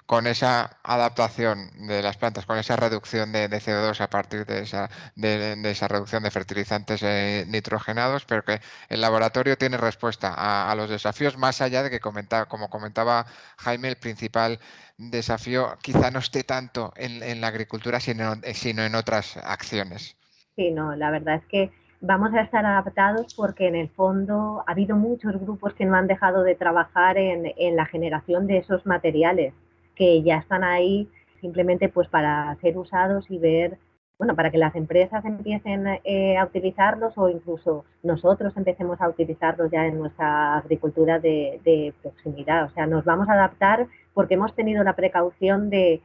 con 0.07 0.27
esa 0.27 0.79
adaptación 0.83 1.71
de 1.87 2.03
las 2.03 2.17
plantas, 2.17 2.47
con 2.47 2.59
esa 2.59 2.77
reducción 2.77 3.33
de, 3.33 3.49
CO2 3.49 4.01
a 4.01 4.11
partir 4.11 4.47
de 4.47 4.61
esa, 4.63 4.89
de, 5.17 5.59
esa 5.65 5.89
reducción 5.89 6.23
de 6.23 6.31
fertilizantes 6.31 7.03
eh, 7.03 7.45
nitrogenados, 7.49 8.25
pero 8.25 8.45
que 8.45 8.61
el 8.89 9.01
laboratorio 9.01 9.57
tiene 9.57 9.77
respuesta 9.77 10.35
a, 10.37 10.75
los 10.75 10.91
desafíos, 10.91 11.37
más 11.37 11.61
allá 11.61 11.83
de 11.83 11.91
que, 11.91 12.01
comentaba, 12.01 12.47
como 12.47 12.71
comentaba 12.71 13.27
Jaime, 13.59 13.89
el 13.89 13.97
principal 13.97 14.59
desafío 14.97 15.77
quizá 15.83 16.11
no 16.11 16.19
esté 16.19 16.45
tanto 16.45 16.93
en, 16.97 17.41
la 17.41 17.47
agricultura, 17.49 18.01
sino, 18.01 18.35
sino 18.53 18.83
en 18.83 18.95
otras 18.95 19.37
acciones. 19.39 20.17
Sí, 20.57 20.71
no, 20.71 20.97
la 20.97 21.11
verdad 21.11 21.37
es 21.37 21.47
que 21.47 21.71
vamos 22.01 22.33
a 22.35 22.43
estar 22.43 22.65
adaptados 22.65 23.35
porque 23.35 23.69
en 23.69 23.77
el 23.77 23.89
fondo 23.91 24.65
ha 24.67 24.73
habido 24.73 24.97
muchos 24.97 25.39
grupos 25.41 25.75
que 25.75 25.85
no 25.85 25.97
han 25.97 26.07
dejado 26.07 26.43
de 26.43 26.55
trabajar 26.55 27.17
en, 27.17 27.53
en 27.57 27.77
la 27.77 27.87
generación 27.87 28.47
de 28.47 28.59
esos 28.59 28.87
materiales 28.87 29.55
que 29.99 30.23
ya 30.23 30.37
están 30.37 30.63
ahí 30.63 31.09
simplemente 31.41 31.89
pues 31.89 32.09
para 32.09 32.57
ser 32.61 32.79
usados 32.79 33.27
y 33.29 33.39
ver, 33.39 33.77
bueno, 34.17 34.35
para 34.35 34.51
que 34.51 34.59
las 34.59 34.75
empresas 34.75 35.25
empiecen 35.25 35.87
eh, 36.05 36.37
a 36.37 36.45
utilizarlos 36.45 37.13
o 37.17 37.29
incluso 37.29 37.85
nosotros 38.03 38.57
empecemos 38.57 39.01
a 39.01 39.09
utilizarlos 39.09 39.71
ya 39.71 39.87
en 39.87 39.99
nuestra 39.99 40.59
agricultura 40.59 41.19
de, 41.19 41.93
proximidad. 42.03 42.65
O 42.65 42.71
sea, 42.71 42.87
nos 42.87 43.05
vamos 43.05 43.29
a 43.29 43.35
adaptar 43.35 43.87
porque 44.15 44.35
hemos 44.35 44.55
tenido 44.55 44.83
la 44.83 44.97
precaución 44.97 45.71
de, 45.71 46.01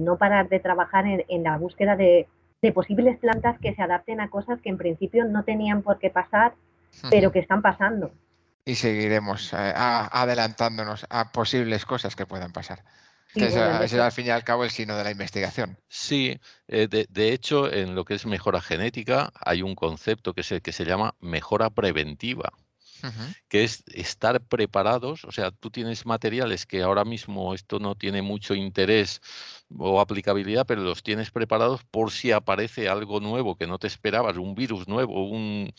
no 0.00 0.16
parar 0.16 0.48
de 0.48 0.60
trabajar 0.60 1.04
en, 1.06 1.42
la 1.42 1.56
búsqueda 1.58 1.96
de, 1.96 2.26
posibles 2.74 3.18
plantas 3.18 3.58
que 3.58 3.74
se 3.74 3.82
adapten 3.82 4.20
a 4.20 4.30
cosas 4.30 4.60
que 4.60 4.68
en 4.68 4.78
principio 4.78 5.24
no 5.24 5.42
tenían 5.42 5.82
por 5.82 5.98
qué 5.98 6.10
pasar, 6.10 6.52
pero 7.10 7.32
que 7.32 7.40
están 7.40 7.60
pasando. 7.60 8.10
Y 8.64 8.76
seguiremos 8.76 9.52
eh, 9.52 9.72
adelantándonos 9.74 11.06
a 11.10 11.32
posibles 11.32 11.84
cosas 11.84 12.14
que 12.14 12.26
puedan 12.26 12.52
pasar. 12.52 12.84
Que 13.34 13.46
es, 13.46 13.56
al 13.94 14.12
fin 14.12 14.26
y 14.26 14.30
al 14.30 14.44
cabo 14.44 14.62
el 14.62 14.70
sino 14.70 14.96
de 14.96 15.04
la 15.04 15.10
investigación. 15.10 15.78
Sí, 15.88 16.38
eh, 16.68 16.86
de, 16.86 17.32
hecho, 17.32 17.72
en 17.72 17.94
lo 17.94 18.04
que 18.04 18.14
es 18.14 18.26
mejora 18.26 18.60
genética 18.60 19.32
hay 19.34 19.62
un 19.62 19.74
concepto 19.74 20.34
que, 20.34 20.60
que 20.60 20.72
se 20.72 20.84
llama 20.84 21.14
mejora 21.18 21.70
preventiva. 21.70 22.52
que 23.48 23.64
es 23.64 23.82
estar 23.88 24.40
preparados, 24.40 25.24
o 25.24 25.32
sea, 25.32 25.50
tú 25.50 25.70
tienes 25.70 26.06
materiales 26.06 26.66
que 26.66 26.82
ahora 26.82 27.04
mismo 27.04 27.52
esto 27.52 27.80
no 27.80 27.96
tiene 27.96 28.22
mucho 28.22 28.54
interés 28.54 29.20
o 29.76 30.00
aplicabilidad, 30.00 30.66
pero 30.66 30.82
los 30.82 31.02
tienes 31.02 31.32
preparados 31.32 31.82
por 31.82 32.12
si 32.12 32.30
aparece 32.30 32.88
algo 32.88 33.18
nuevo 33.18 33.56
que 33.56 33.66
no 33.66 33.80
te 33.80 33.88
esperabas, 33.88 34.36
un 34.36 34.54
virus 34.54 34.86
nuevo, 34.86 35.28
un, 35.28 35.72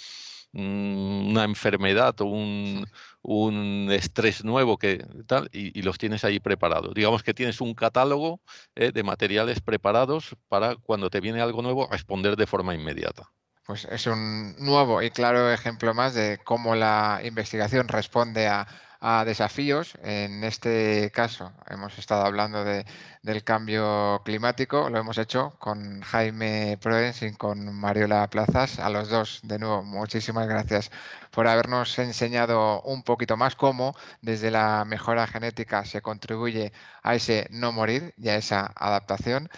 una 0.53 1.43
enfermedad 1.43 2.19
o 2.21 2.25
un, 2.25 2.85
un 3.23 3.89
estrés 3.91 4.43
nuevo 4.43 4.77
que 4.77 5.05
tal 5.25 5.49
y, 5.51 5.81
los 5.81 5.97
tienes 5.97 6.23
ahí 6.23 6.39
preparados. 6.39 6.93
Digamos 6.93 7.23
que 7.23 7.33
tienes 7.33 7.59
un 7.61 7.73
catálogo 7.73 8.39
eh, 8.75 8.91
de 8.91 9.03
materiales 9.03 9.61
preparados 9.61 10.35
para 10.47 10.75
cuando 10.75 11.09
te 11.09 11.21
viene 11.21 11.41
algo 11.41 11.61
nuevo 11.61 11.87
responder 11.91 12.35
de 12.35 12.47
forma 12.47 12.75
inmediata. 12.75 13.31
Pues 13.65 13.85
es 13.85 14.07
un 14.07 14.55
nuevo 14.59 15.01
y 15.01 15.09
claro 15.09 15.51
ejemplo 15.51 15.93
más 15.93 16.13
de 16.13 16.39
cómo 16.43 16.75
la 16.75 17.21
investigación 17.23 17.87
responde 17.87 18.47
a, 18.47 18.67
a 19.05 19.25
desafíos. 19.25 19.95
En 20.01 20.43
este 20.45 21.11
caso 21.11 21.51
hemos 21.69 21.97
estado 21.99 22.25
hablando 22.25 22.63
de, 22.63 22.85
del 23.21 23.43
cambio 23.43 24.21
climático, 24.23 24.89
lo 24.89 24.97
hemos 24.97 25.17
hecho 25.17 25.55
con 25.59 26.01
Jaime 26.01 26.77
Proens 26.81 27.21
y 27.21 27.33
con 27.33 27.73
Mariola 27.75 28.29
Plazas. 28.29 28.79
A 28.79 28.89
los 28.89 29.09
dos, 29.09 29.41
de 29.43 29.59
nuevo, 29.59 29.83
muchísimas 29.83 30.47
gracias 30.47 30.89
por 31.31 31.47
habernos 31.47 31.99
enseñado 31.99 32.81
un 32.83 33.03
poquito 33.03 33.35
más 33.35 33.55
cómo 33.55 33.93
desde 34.21 34.51
la 34.51 34.85
mejora 34.85 35.27
genética 35.27 35.83
se 35.85 36.01
contribuye 36.01 36.71
a 37.03 37.15
ese 37.15 37.47
no 37.51 37.73
morir 37.73 38.13
y 38.17 38.29
a 38.29 38.37
esa 38.37 38.71
adaptación. 38.75 39.49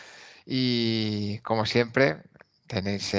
Y 0.45 1.39
como 1.39 1.67
siempre, 1.67 2.23
tenéis 2.67 3.13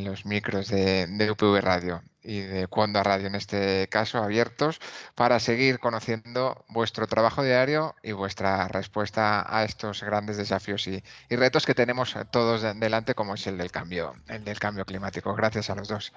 los 0.00 0.26
micros 0.26 0.68
de 0.68 1.30
UPV 1.30 1.60
Radio 1.60 2.02
y 2.28 2.40
de 2.40 2.66
Cuando 2.66 3.02
Radio 3.02 3.28
en 3.28 3.34
este 3.34 3.88
caso 3.88 4.18
abiertos 4.18 4.80
para 5.14 5.40
seguir 5.40 5.78
conociendo 5.78 6.62
vuestro 6.68 7.06
trabajo 7.06 7.42
diario 7.42 7.94
y 8.02 8.12
vuestra 8.12 8.68
respuesta 8.68 9.46
a 9.48 9.64
estos 9.64 10.02
grandes 10.02 10.36
desafíos 10.36 10.86
y, 10.88 11.02
retos 11.30 11.64
que 11.64 11.74
tenemos 11.74 12.14
todos 12.30 12.62
delante 12.78 13.14
como 13.14 13.34
es 13.34 13.46
el 13.46 13.56
del 13.56 13.70
cambio, 13.70 14.12
el 14.28 14.44
del 14.44 14.58
cambio 14.58 14.84
climático. 14.84 15.34
Gracias 15.34 15.70
a 15.70 15.74
los 15.74 15.88
dos. 15.88 16.12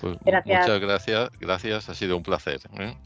Pues 0.00 0.16
muchas 0.24 0.80
gracias, 0.80 1.30
gracias, 1.38 1.88
ha 1.88 1.94
sido 1.94 2.16
un 2.16 2.24
placer. 2.24 2.60
¿eh? 2.80 2.96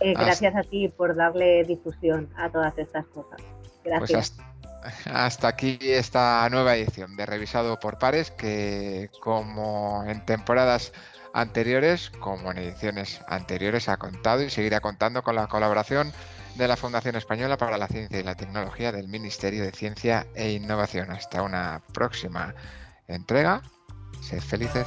Eh, 0.00 0.14
gracias 0.14 0.56
a 0.56 0.62
ti 0.62 0.88
por 0.88 1.14
darle 1.14 1.64
difusión 1.64 2.30
a 2.38 2.48
todas 2.48 2.76
estas 2.78 3.04
cosas. 3.08 3.42
Pues 3.82 4.10
gracias. 4.10 4.38
hasta 5.04 5.48
aquí 5.48 5.78
esta 5.82 6.48
nueva 6.50 6.76
edición 6.76 7.14
de 7.16 7.26
Revisado 7.26 7.78
por 7.78 7.98
Pares 7.98 8.30
que 8.30 9.10
como 9.20 10.02
en 10.06 10.24
temporadas 10.24 10.94
anteriores 11.34 12.10
como 12.20 12.50
en 12.50 12.58
ediciones 12.58 13.20
anteriores 13.28 13.88
ha 13.88 13.96
contado 13.96 14.42
y 14.42 14.50
seguirá 14.50 14.80
contando 14.80 15.22
con 15.22 15.34
la 15.34 15.46
colaboración 15.46 16.12
de 16.56 16.68
la 16.68 16.76
Fundación 16.76 17.16
Española 17.16 17.56
para 17.56 17.78
la 17.78 17.88
Ciencia 17.88 18.18
y 18.18 18.22
la 18.22 18.34
Tecnología 18.34 18.92
del 18.92 19.08
Ministerio 19.08 19.62
de 19.62 19.72
Ciencia 19.72 20.26
e 20.34 20.52
Innovación. 20.52 21.10
Hasta 21.10 21.42
una 21.42 21.82
próxima 21.92 22.54
entrega. 23.08 23.62
Sed 24.20 24.40
felices. 24.40 24.86